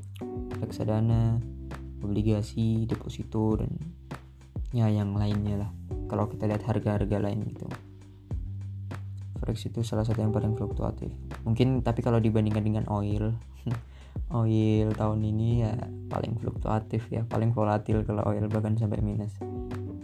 reksadana, 0.59 1.39
obligasi, 2.03 2.85
deposito 2.91 3.59
dan 3.59 3.71
ya 4.75 4.91
yang 4.91 5.15
lainnya 5.15 5.67
lah. 5.67 5.71
Kalau 6.11 6.29
kita 6.29 6.51
lihat 6.51 6.67
harga-harga 6.67 7.17
lain 7.23 7.47
gitu. 7.49 7.67
Forex 9.39 9.67
itu 9.67 9.83
salah 9.83 10.07
satu 10.07 10.23
yang 10.23 10.31
paling 10.31 10.55
fluktuatif. 10.55 11.11
Mungkin 11.43 11.83
tapi 11.83 12.03
kalau 12.05 12.23
dibandingkan 12.23 12.63
dengan 12.63 12.85
oil 12.91 13.35
oil 14.43 14.89
tahun 14.95 15.21
ini 15.25 15.49
ya 15.67 15.75
paling 16.13 16.39
fluktuatif 16.39 17.11
ya. 17.11 17.27
Paling 17.27 17.55
volatil 17.55 18.07
kalau 18.07 18.23
oil 18.29 18.47
bahkan 18.47 18.79
sampai 18.79 19.03
minus. 19.03 19.35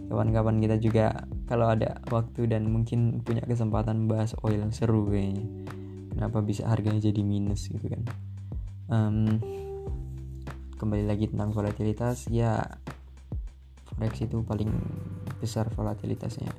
Kawan-kawan 0.09 0.57
kita 0.65 0.81
juga 0.81 1.29
kalau 1.45 1.69
ada 1.69 2.01
waktu 2.09 2.49
dan 2.49 2.65
mungkin 2.73 3.21
punya 3.21 3.45
kesempatan 3.45 4.09
bahas 4.09 4.33
oil 4.41 4.65
seru 4.73 5.05
kayaknya 5.05 5.45
kenapa 6.19 6.43
bisa 6.43 6.67
harganya 6.67 6.99
jadi 6.99 7.23
minus 7.23 7.71
gitu 7.71 7.87
kan 7.87 8.03
um, 8.91 9.39
kembali 10.75 11.07
lagi 11.07 11.31
tentang 11.31 11.55
volatilitas 11.55 12.27
ya 12.27 12.59
forex 13.87 14.27
itu 14.27 14.43
paling 14.43 14.75
besar 15.39 15.71
volatilitasnya 15.71 16.51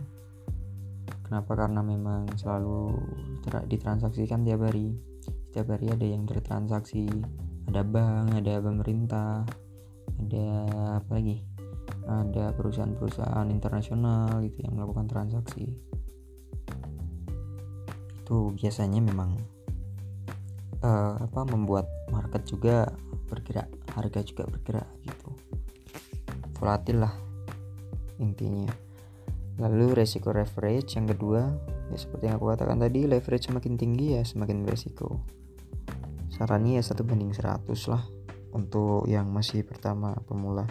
Kenapa? 1.30 1.54
Karena 1.54 1.86
memang 1.86 2.26
selalu 2.42 2.90
ditransaksikan 3.70 4.42
tiap 4.42 4.66
hari. 4.66 4.98
Setiap 5.22 5.78
hari 5.78 5.94
ada 5.94 6.02
yang 6.02 6.26
bertransaksi, 6.26 7.06
ada 7.70 7.86
bank, 7.86 8.34
ada 8.34 8.58
pemerintah, 8.58 9.46
ada 10.18 10.48
apa 10.98 11.22
lagi? 11.22 11.46
Ada 12.10 12.58
perusahaan-perusahaan 12.58 13.46
internasional 13.54 14.42
gitu 14.42 14.66
yang 14.66 14.82
melakukan 14.82 15.06
transaksi. 15.06 15.70
Itu 18.30 18.54
biasanya 18.54 19.02
memang 19.02 19.42
uh, 20.86 21.18
apa 21.18 21.42
membuat 21.50 21.90
market 22.14 22.46
juga 22.46 22.94
bergerak, 23.26 23.74
harga 23.98 24.22
juga 24.22 24.46
bergerak 24.46 24.86
gitu. 25.02 25.34
Volatil 26.62 27.02
lah 27.02 27.14
intinya 28.22 28.70
Lalu 29.60 29.92
resiko 29.92 30.32
leverage 30.32 30.96
yang 30.96 31.12
kedua, 31.12 31.52
ya 31.92 31.98
seperti 32.00 32.32
yang 32.32 32.40
aku 32.40 32.48
katakan 32.48 32.80
tadi, 32.80 33.04
leverage 33.04 33.52
semakin 33.52 33.76
tinggi 33.76 34.16
ya 34.16 34.24
semakin 34.24 34.64
beresiko. 34.64 35.20
Sarannya 36.32 36.80
ya 36.80 36.84
satu 36.84 37.04
banding 37.04 37.36
100 37.36 37.68
lah 37.92 38.00
untuk 38.56 39.04
yang 39.12 39.28
masih 39.28 39.68
pertama 39.68 40.16
pemula. 40.24 40.64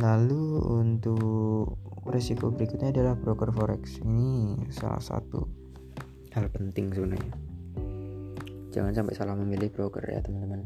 Lalu 0.00 0.56
untuk 0.72 1.76
resiko 2.08 2.50
berikutnya 2.50 2.90
adalah 2.90 3.14
broker 3.14 3.52
forex. 3.52 4.00
Ini 4.00 4.56
salah 4.72 5.00
satu 5.00 5.44
hal 6.32 6.48
penting 6.52 6.92
sebenarnya. 6.92 7.34
Jangan 8.72 8.92
sampai 8.92 9.14
salah 9.16 9.36
memilih 9.36 9.72
broker 9.72 10.04
ya 10.04 10.20
teman-teman. 10.24 10.64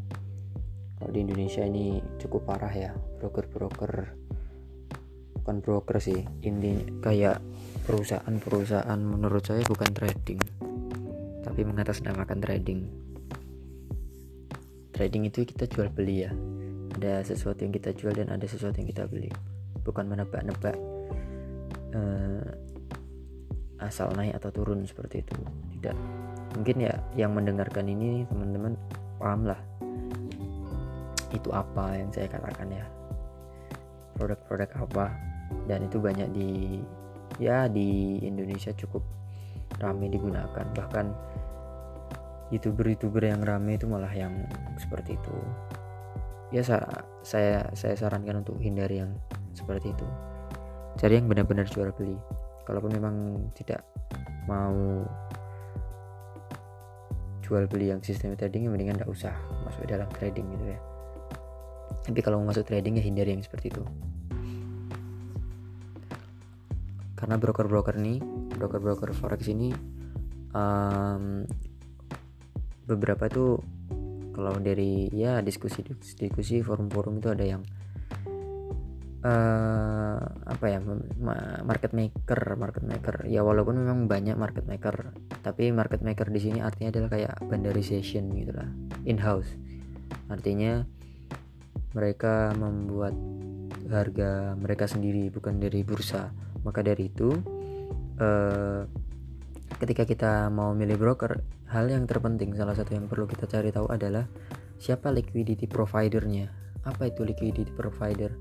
Kalau 0.98 1.10
di 1.10 1.20
Indonesia 1.22 1.66
ini 1.66 1.98
cukup 2.22 2.46
parah 2.46 2.70
ya 2.70 2.94
broker-broker 3.18 4.22
bukan 5.42 5.58
broker 5.58 5.98
sih 5.98 6.22
ini 6.46 7.02
kayak 7.02 7.42
perusahaan-perusahaan 7.82 8.94
menurut 8.94 9.42
saya 9.42 9.66
bukan 9.66 9.90
trading 9.90 10.38
tapi 11.42 11.66
mengatasnamakan 11.66 12.38
trading 12.38 12.86
trading 14.94 15.26
itu 15.26 15.42
kita 15.42 15.66
jual 15.66 15.90
beli 15.90 16.22
ya 16.22 16.30
ada 16.94 17.26
sesuatu 17.26 17.66
yang 17.66 17.74
kita 17.74 17.90
jual 17.90 18.14
dan 18.14 18.30
ada 18.30 18.46
sesuatu 18.46 18.78
yang 18.78 18.86
kita 18.86 19.10
beli 19.10 19.34
bukan 19.82 20.06
menebak-nebak 20.06 20.78
uh, 21.92 22.42
asal 23.82 24.14
naik 24.14 24.38
atau 24.38 24.50
turun 24.54 24.86
seperti 24.86 25.22
itu. 25.24 25.36
Tidak. 25.78 25.96
Mungkin 26.58 26.76
ya 26.84 26.94
yang 27.18 27.34
mendengarkan 27.34 27.88
ini 27.88 28.24
teman-teman 28.30 28.78
paham 29.18 29.48
lah. 29.48 29.60
Itu 31.32 31.50
apa 31.50 31.96
yang 31.98 32.12
saya 32.12 32.28
katakan 32.28 32.68
ya. 32.70 32.86
Produk-produk 34.16 34.70
apa. 34.76 35.06
Dan 35.68 35.84
itu 35.86 36.00
banyak 36.00 36.28
di 36.32 36.80
ya 37.40 37.66
di 37.68 38.20
Indonesia 38.22 38.70
cukup 38.72 39.02
ramai 39.80 40.12
digunakan. 40.12 40.66
Bahkan 40.72 41.06
youtuber-youtuber 42.52 43.24
yang 43.24 43.40
ramai 43.40 43.80
itu 43.80 43.88
malah 43.88 44.12
yang 44.12 44.32
seperti 44.76 45.16
itu. 45.16 45.36
Ya 46.52 46.60
saya 47.24 47.72
saya 47.72 47.94
sarankan 47.96 48.44
untuk 48.44 48.60
hindari 48.60 49.00
yang 49.00 49.16
seperti 49.56 49.96
itu 49.96 50.31
cari 50.98 51.18
yang 51.18 51.28
benar-benar 51.28 51.68
jual 51.68 51.92
beli. 51.94 52.16
Kalaupun 52.62 52.94
memang 52.94 53.14
tidak 53.58 53.82
mau 54.46 55.02
jual 57.42 57.68
beli 57.68 57.92
yang 57.92 58.00
sistem 58.00 58.38
trading 58.38 58.66
yang 58.66 58.72
mendingan 58.72 58.96
tidak 59.02 59.10
usah 59.12 59.34
masuk 59.66 59.84
dalam 59.84 60.08
trading 60.16 60.46
gitu 60.56 60.72
ya. 60.72 60.80
Tapi 62.02 62.20
kalau 62.24 62.40
mau 62.40 62.50
masuk 62.50 62.64
trading 62.64 62.96
ya 62.98 63.04
hindari 63.04 63.34
yang 63.34 63.44
seperti 63.44 63.68
itu. 63.70 63.82
Karena 67.18 67.38
broker-broker 67.38 67.98
nih 67.98 68.18
broker-broker 68.58 69.14
forex 69.14 69.46
ini 69.50 69.70
um, 70.54 71.46
beberapa 72.86 73.26
tuh 73.30 73.58
kalau 74.32 74.56
dari 74.58 75.12
ya 75.12 75.44
diskusi 75.44 75.84
diskusi 76.16 76.64
forum-forum 76.64 77.20
itu 77.20 77.28
ada 77.30 77.44
yang 77.44 77.62
uh, 79.22 80.18
apa 80.46 80.64
ya 80.66 80.78
market 81.64 81.94
maker 81.94 82.58
market 82.58 82.84
maker. 82.86 83.16
Ya 83.26 83.42
walaupun 83.42 83.82
memang 83.82 84.06
banyak 84.06 84.36
market 84.38 84.66
maker 84.66 85.14
tapi 85.42 85.70
market 85.74 86.02
maker 86.04 86.30
di 86.30 86.40
sini 86.42 86.58
artinya 86.62 86.94
adalah 86.94 87.10
kayak 87.10 87.34
bandarization 87.50 88.30
gitulah 88.36 88.70
in 89.02 89.18
house 89.18 89.50
artinya 90.30 90.86
mereka 91.92 92.52
membuat 92.56 93.12
harga 93.88 94.56
mereka 94.56 94.88
sendiri 94.88 95.28
bukan 95.28 95.60
dari 95.60 95.84
bursa. 95.84 96.32
Maka 96.64 96.80
dari 96.80 97.12
itu 97.12 97.28
eh, 98.16 98.82
ketika 99.76 100.08
kita 100.08 100.32
mau 100.48 100.72
milih 100.72 100.96
broker 100.96 101.42
hal 101.68 101.88
yang 101.88 102.08
terpenting 102.08 102.56
salah 102.56 102.76
satu 102.76 102.96
yang 102.96 103.08
perlu 103.08 103.28
kita 103.28 103.44
cari 103.48 103.68
tahu 103.72 103.88
adalah 103.92 104.24
siapa 104.80 105.12
liquidity 105.12 105.68
providernya. 105.68 106.48
Apa 106.82 107.12
itu 107.12 107.22
liquidity 107.22 107.70
provider 107.76 108.32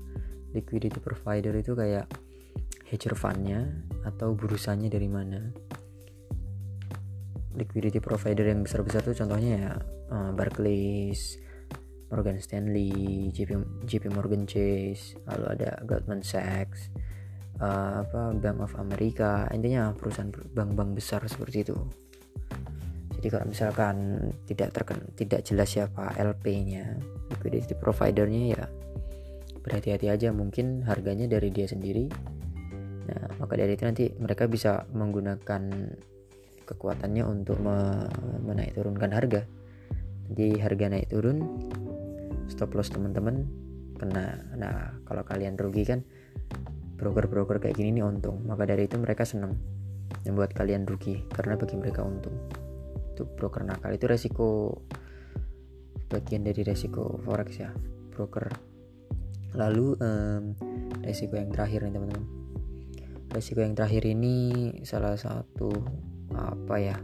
liquidity 0.52 1.00
provider 1.00 1.52
itu 1.56 1.72
kayak 1.72 2.08
hedge 2.88 3.08
fundnya 3.16 3.64
atau 4.04 4.36
bursanya 4.36 4.92
dari 4.92 5.08
mana. 5.08 5.40
Liquidity 7.56 8.00
provider 8.00 8.48
yang 8.48 8.64
besar-besar 8.64 9.04
tuh 9.04 9.16
contohnya 9.16 9.52
ya 9.56 9.72
uh, 10.12 10.30
Barclays, 10.32 11.40
Morgan 12.12 12.40
Stanley, 12.40 13.32
JP, 13.32 13.84
JP 13.88 14.12
Morgan 14.12 14.44
Chase, 14.44 15.16
lalu 15.28 15.44
ada 15.56 15.80
Goldman 15.84 16.20
Sachs, 16.20 16.92
uh, 17.60 18.04
apa 18.04 18.36
Bank 18.36 18.60
of 18.60 18.72
America 18.76 19.48
intinya 19.52 19.92
perusahaan 19.96 20.32
bank-bank 20.32 20.96
besar 20.96 21.24
seperti 21.24 21.64
itu. 21.64 21.76
Jadi 23.16 23.28
kalau 23.30 23.46
misalkan 23.46 23.96
tidak 24.50 24.74
terken 24.74 24.98
tidak 25.14 25.46
jelas 25.46 25.70
siapa 25.70 26.10
LP-nya 26.18 26.98
liquidity 27.30 27.78
providernya 27.78 28.58
ya 28.58 28.64
berhati-hati 29.62 30.10
aja 30.10 30.28
mungkin 30.34 30.82
harganya 30.84 31.30
dari 31.30 31.48
dia 31.54 31.70
sendiri. 31.70 32.10
Nah 33.06 33.22
maka 33.38 33.54
dari 33.54 33.74
itu 33.78 33.86
nanti 33.86 34.04
mereka 34.18 34.50
bisa 34.50 34.86
menggunakan 34.90 35.62
kekuatannya 36.66 37.24
untuk 37.26 37.58
me 37.62 38.06
menaik 38.42 38.74
turunkan 38.74 39.10
harga. 39.14 39.42
Jadi 40.30 40.58
harga 40.58 40.86
naik 40.90 41.08
turun 41.10 41.38
stop 42.50 42.74
loss 42.74 42.90
teman-teman 42.90 43.46
kena. 43.98 44.42
Nah 44.58 44.98
kalau 45.06 45.22
kalian 45.22 45.54
rugi 45.54 45.86
kan 45.86 46.02
broker-broker 46.98 47.58
kayak 47.62 47.78
gini 47.78 48.02
nih 48.02 48.04
untung. 48.06 48.42
Maka 48.46 48.66
dari 48.66 48.90
itu 48.90 48.98
mereka 48.98 49.22
senang 49.22 49.54
membuat 50.26 50.54
kalian 50.54 50.86
rugi 50.86 51.22
karena 51.30 51.54
bagi 51.54 51.78
mereka 51.78 52.02
untung. 52.02 52.34
Itu 53.14 53.26
broker 53.26 53.62
nakal 53.62 53.94
itu 53.94 54.06
resiko 54.10 54.78
bagian 56.10 56.44
dari 56.44 56.60
resiko 56.60 57.16
forex 57.24 57.56
ya 57.56 57.72
broker 58.12 58.71
lalu 59.52 59.96
um, 60.00 60.56
resiko 61.04 61.36
yang 61.36 61.52
terakhir 61.52 61.84
nih 61.84 61.92
teman-teman. 61.92 62.26
Resiko 63.32 63.64
yang 63.64 63.76
terakhir 63.76 64.04
ini 64.04 64.36
salah 64.84 65.16
satu 65.16 65.72
apa 66.32 66.76
ya 66.80 66.96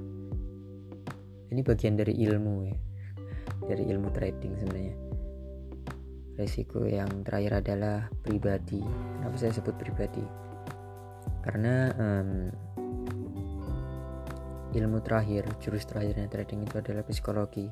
ini 1.48 1.60
bagian 1.64 1.96
dari 1.96 2.12
ilmu 2.28 2.54
ya. 2.68 2.76
Dari 3.64 3.84
ilmu 3.88 4.08
trading 4.12 4.52
sebenarnya. 4.60 4.96
Resiko 6.38 6.86
yang 6.86 7.26
terakhir 7.26 7.64
adalah 7.64 8.06
pribadi. 8.22 8.84
Kenapa 9.18 9.36
saya 9.36 9.52
sebut 9.56 9.74
pribadi? 9.74 10.22
Karena 11.42 11.90
um, 11.96 12.30
ilmu 14.76 14.98
terakhir 15.00 15.48
jurus 15.58 15.88
terakhirnya 15.88 16.28
trading 16.28 16.68
itu 16.68 16.78
adalah 16.78 17.02
psikologi. 17.02 17.66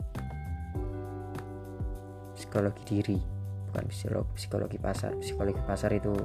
Psikologi 2.36 2.82
diri 2.88 3.35
bukan 3.76 3.92
psikologi, 3.92 4.32
psikologi 4.40 4.78
pasar 4.80 5.12
psikologi 5.20 5.60
pasar 5.68 5.92
itu 5.92 6.16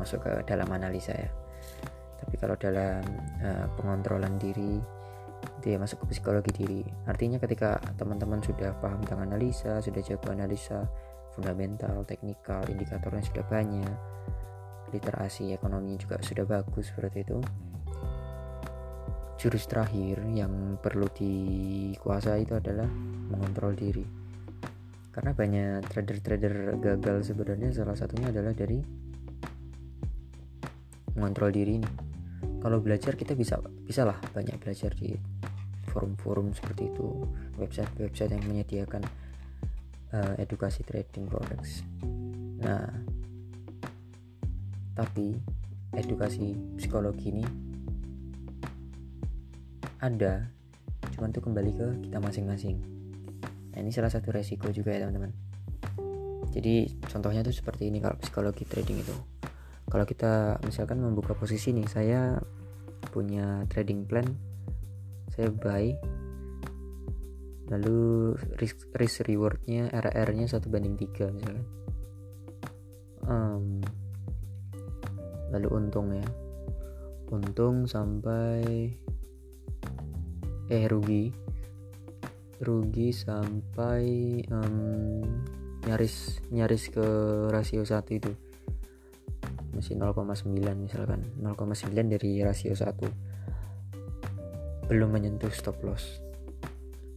masuk 0.00 0.24
ke 0.24 0.32
dalam 0.48 0.72
analisa 0.72 1.12
ya 1.12 1.28
tapi 2.24 2.40
kalau 2.40 2.56
dalam 2.56 3.04
uh, 3.44 3.68
pengontrolan 3.76 4.40
diri 4.40 4.80
itu 5.60 5.76
ya 5.76 5.76
masuk 5.76 6.08
ke 6.08 6.16
psikologi 6.16 6.64
diri 6.64 6.80
artinya 7.04 7.36
ketika 7.36 7.76
teman-teman 8.00 8.40
sudah 8.40 8.72
paham 8.80 9.04
tentang 9.04 9.28
analisa 9.28 9.84
sudah 9.84 10.00
jago 10.00 10.32
analisa 10.32 10.88
fundamental, 11.34 12.06
teknikal, 12.06 12.62
indikatornya 12.70 13.26
sudah 13.26 13.42
banyak, 13.50 13.90
literasi 14.94 15.50
ekonomi 15.50 15.98
juga 15.98 16.22
sudah 16.22 16.46
bagus 16.46 16.94
seperti 16.94 17.26
itu. 17.26 17.38
Jurus 19.34 19.66
terakhir 19.66 20.22
yang 20.30 20.78
perlu 20.78 21.10
dikuasai 21.10 22.46
itu 22.46 22.54
adalah 22.54 22.86
mengontrol 23.34 23.74
diri. 23.74 24.23
Karena 25.14 25.30
banyak 25.30 25.86
trader-trader 25.86 26.74
gagal 26.82 27.30
sebenarnya 27.30 27.70
salah 27.70 27.94
satunya 27.94 28.34
adalah 28.34 28.50
dari 28.50 28.82
mengontrol 31.14 31.54
diri 31.54 31.78
ini. 31.78 31.90
Kalau 32.58 32.82
belajar 32.82 33.14
kita 33.14 33.38
bisa 33.38 33.62
bisa 33.86 34.02
lah 34.02 34.18
banyak 34.34 34.58
belajar 34.58 34.90
di 34.98 35.14
forum-forum 35.94 36.50
seperti 36.50 36.90
itu, 36.90 37.30
website-website 37.54 38.34
yang 38.34 38.42
menyediakan 38.42 39.06
uh, 40.10 40.34
edukasi 40.42 40.82
trading 40.82 41.30
forex. 41.30 41.86
Nah, 42.58 42.90
tapi 44.98 45.38
edukasi 45.94 46.58
psikologi 46.74 47.30
ini 47.30 47.46
ada, 50.02 50.50
cuman 51.14 51.30
tuh 51.30 51.44
kembali 51.46 51.72
ke 51.78 51.88
kita 52.10 52.18
masing-masing. 52.18 52.93
Nah, 53.74 53.78
ini 53.82 53.90
salah 53.90 54.10
satu 54.10 54.30
resiko 54.30 54.70
juga 54.70 54.94
ya 54.94 55.04
teman-teman. 55.04 55.34
Jadi 56.54 57.02
contohnya 57.10 57.42
tuh 57.42 57.50
seperti 57.50 57.90
ini 57.90 57.98
kalau 57.98 58.14
psikologi 58.22 58.62
trading 58.62 59.02
itu. 59.02 59.14
Kalau 59.90 60.06
kita 60.06 60.62
misalkan 60.62 61.02
membuka 61.02 61.34
posisi 61.34 61.74
nih, 61.74 61.86
saya 61.90 62.38
punya 63.10 63.66
trading 63.66 64.06
plan, 64.06 64.24
saya 65.34 65.50
buy 65.50 65.90
lalu 67.72 68.32
risk 68.60 68.92
risk 68.92 69.24
rewardnya 69.24 69.88
RR 69.88 70.36
nya 70.36 70.44
satu 70.44 70.68
banding 70.68 71.00
tiga 71.00 71.32
misalkan 71.32 71.64
um, 73.24 73.80
lalu 75.48 75.68
untung 75.72 76.12
ya 76.12 76.26
untung 77.32 77.88
sampai 77.88 78.92
eh 80.68 80.84
rugi 80.88 81.32
rugi 82.62 83.10
sampai 83.10 84.04
um, 84.50 85.22
nyaris 85.86 86.38
nyaris 86.54 86.90
ke 86.92 87.06
rasio 87.50 87.82
satu 87.82 88.10
itu. 88.14 88.32
Masih 89.74 89.98
0,9 89.98 90.46
misalkan. 90.78 91.26
0,9 91.42 91.90
dari 91.90 92.30
rasio 92.46 92.78
1 92.78 94.86
belum 94.86 95.16
menyentuh 95.16 95.50
stop 95.50 95.80
loss. 95.82 96.22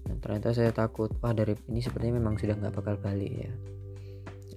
Dan 0.07 0.24
ternyata 0.24 0.55
saya 0.55 0.72
takut 0.72 1.12
wah 1.20 1.36
dari 1.36 1.53
ini 1.68 1.84
sepertinya 1.84 2.18
memang 2.18 2.39
sudah 2.39 2.55
nggak 2.55 2.76
bakal 2.80 2.95
balik 2.97 3.32
ya. 3.32 3.51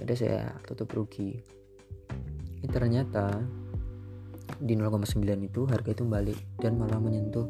Jadi 0.00 0.12
saya 0.16 0.56
tutup 0.64 0.88
rugi. 0.94 1.36
Ini 2.60 2.68
ternyata 2.70 3.40
di 4.60 4.76
0,9 4.76 5.24
itu 5.40 5.64
harga 5.68 5.90
itu 5.92 6.04
balik 6.04 6.36
dan 6.60 6.76
malah 6.76 7.00
menyentuh 7.00 7.48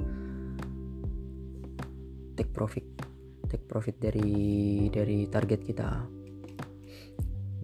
take 2.38 2.50
profit 2.54 3.09
take 3.50 3.66
profit 3.66 3.98
dari 3.98 4.86
dari 4.94 5.26
target 5.26 5.60
kita. 5.66 5.90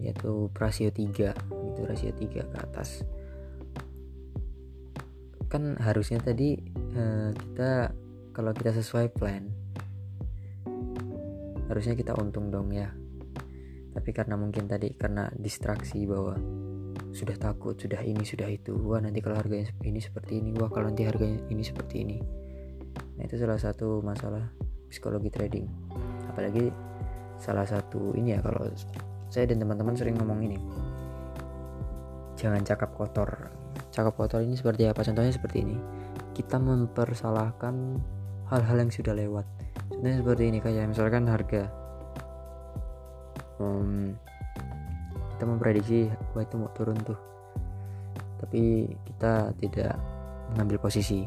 Yaitu 0.03 0.51
rasio 0.51 0.91
3 0.91 1.31
itu 1.71 1.81
rasio 1.87 2.11
3 2.11 2.27
ke 2.27 2.57
atas. 2.59 3.07
Kan 5.47 5.79
harusnya 5.79 6.19
tadi 6.19 6.59
uh, 6.93 7.31
kita 7.31 7.95
kalau 8.35 8.51
kita 8.51 8.75
sesuai 8.75 9.15
plan 9.15 9.47
harusnya 11.71 11.95
kita 11.95 12.11
untung 12.19 12.51
dong 12.51 12.75
ya. 12.75 12.91
Tapi 13.95 14.09
karena 14.11 14.35
mungkin 14.35 14.67
tadi 14.67 14.93
karena 14.93 15.31
distraksi 15.33 16.03
bahwa 16.05 16.37
sudah 17.15 17.33
takut 17.39 17.73
sudah 17.73 18.03
ini 18.05 18.21
sudah 18.21 18.45
itu 18.45 18.77
wah 18.77 19.01
nanti 19.01 19.25
kalau 19.25 19.41
harganya 19.41 19.73
ini 19.81 19.97
seperti 19.97 20.37
ini 20.37 20.53
wah 20.53 20.69
kalau 20.69 20.91
nanti 20.91 21.07
harganya 21.07 21.41
ini 21.49 21.63
seperti 21.63 22.05
ini. 22.05 22.17
Nah 23.17 23.23
itu 23.25 23.41
salah 23.41 23.57
satu 23.57 24.05
masalah 24.05 24.66
psikologi 24.87 25.29
trading. 25.31 25.67
Apalagi 26.31 26.71
salah 27.37 27.67
satu 27.67 28.17
ini 28.17 28.33
ya 28.33 28.39
kalau 28.41 28.65
saya 29.29 29.45
dan 29.45 29.61
teman-teman 29.61 29.93
sering 29.93 30.17
ngomong 30.17 30.41
ini 30.41 30.57
jangan 32.37 32.61
cakap 32.61 32.93
kotor. 32.93 33.49
Cakap 33.89 34.13
kotor 34.13 34.45
ini 34.45 34.53
seperti 34.53 34.85
apa? 34.85 35.01
Contohnya 35.01 35.33
seperti 35.33 35.65
ini. 35.65 35.77
Kita 36.37 36.61
mempersalahkan 36.61 37.97
hal-hal 38.53 38.77
yang 38.77 38.93
sudah 38.93 39.17
lewat. 39.17 39.45
Contohnya 39.89 40.21
seperti 40.21 40.43
ini 40.53 40.57
kayak 40.61 40.93
misalkan 40.93 41.25
harga. 41.25 41.65
Um, 43.57 44.13
kita 45.33 45.43
memprediksi 45.49 46.13
wah 46.37 46.45
itu 46.45 46.55
mau 46.61 46.69
turun 46.77 46.97
tuh. 47.01 47.17
Tapi 48.37 48.85
kita 49.09 49.49
tidak 49.57 49.97
mengambil 50.53 50.77
posisi. 50.77 51.25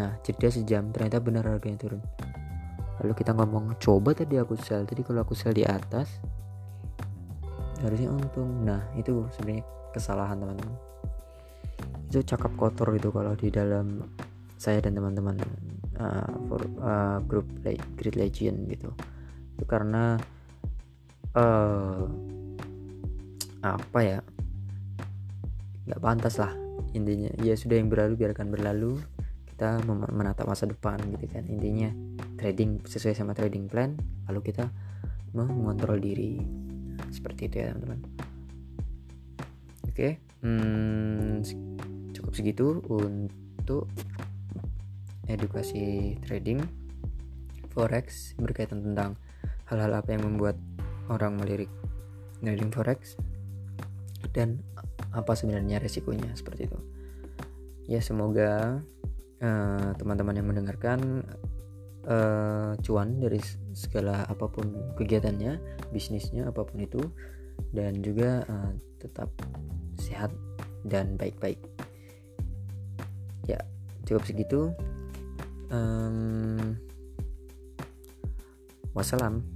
Nah 0.00 0.16
jeda 0.24 0.48
sejam 0.48 0.88
ternyata 0.88 1.20
benar 1.20 1.44
harganya 1.44 1.76
turun 1.76 2.00
lalu 3.00 3.12
kita 3.16 3.32
ngomong 3.32 3.80
coba 3.80 4.12
tadi 4.12 4.36
aku 4.36 4.54
sell 4.60 4.84
tadi 4.84 5.00
kalau 5.00 5.24
aku 5.24 5.32
sell 5.32 5.56
di 5.56 5.64
atas 5.64 6.20
harusnya 7.80 8.12
untung. 8.12 8.64
Nah 8.64 8.80
itu 8.96 9.24
sebenarnya 9.36 9.64
kesalahan 9.92 10.36
teman-teman. 10.36 10.76
Itu 12.12 12.20
cakap 12.24 12.52
kotor 12.60 12.92
itu 12.92 13.08
kalau 13.08 13.32
di 13.32 13.48
dalam 13.48 14.04
saya 14.60 14.84
dan 14.84 14.92
teman-teman 14.92 15.40
uh, 15.96 16.28
uh, 16.84 17.18
grup 17.24 17.48
Great 17.96 18.16
Legend 18.20 18.68
gitu. 18.68 18.92
Itu 19.56 19.64
karena 19.64 20.20
uh, 21.32 22.04
apa 23.60 23.98
ya 24.00 24.18
nggak 25.88 26.00
pantas 26.04 26.36
lah 26.36 26.52
intinya. 26.92 27.32
Ya 27.40 27.56
sudah 27.56 27.80
yang 27.80 27.88
berlalu 27.88 28.20
biarkan 28.20 28.52
berlalu 28.52 29.00
kita 29.48 29.84
menatap 29.88 30.48
masa 30.48 30.64
depan 30.64 30.96
gitu 31.16 31.28
kan 31.28 31.44
intinya 31.44 31.92
trading 32.40 32.80
sesuai 32.88 33.12
sama 33.12 33.36
trading 33.36 33.68
plan 33.68 33.92
lalu 34.24 34.48
kita 34.48 34.72
mengontrol 35.36 36.00
diri. 36.00 36.40
Seperti 37.12 37.52
itu 37.52 37.56
ya 37.60 37.76
teman-teman. 37.76 38.00
Oke 39.84 40.16
hmm, 40.40 41.44
cukup 42.16 42.32
segitu 42.32 42.80
untuk 42.88 43.92
edukasi 45.28 46.16
trading 46.26 46.64
forex 47.70 48.34
berkaitan 48.34 48.82
tentang 48.82 49.14
hal-hal 49.70 50.02
apa 50.02 50.10
yang 50.10 50.26
membuat 50.26 50.58
orang 51.06 51.38
melirik 51.38 51.70
trading 52.42 52.72
forex 52.74 53.14
dan 54.34 54.58
apa 55.14 55.34
sebenarnya 55.34 55.78
resikonya 55.78 56.34
seperti 56.34 56.66
itu. 56.70 56.78
Ya 57.86 57.98
semoga 58.02 58.78
uh, 59.42 59.90
teman-teman 59.98 60.38
yang 60.38 60.48
mendengarkan 60.50 61.26
uh, 62.06 62.72
cuan 62.80 63.20
dari 63.20 63.40
segala 63.76 64.24
apa 64.28 64.46
pun 64.48 64.96
kegiatannya 64.96 65.60
bisnisnya 65.90 66.48
apa 66.48 66.64
pun 66.64 66.78
itu 66.80 67.02
dan 67.74 68.00
juga 68.00 68.44
uh, 68.48 68.72
tetap 69.00 69.28
sehat 70.00 70.32
dan 70.86 71.16
baik-baik. 71.20 71.60
Ya 73.44 73.60
cukup 74.08 74.24
segitu. 74.24 74.60
Um, 75.70 76.74
wassalam 78.90 79.46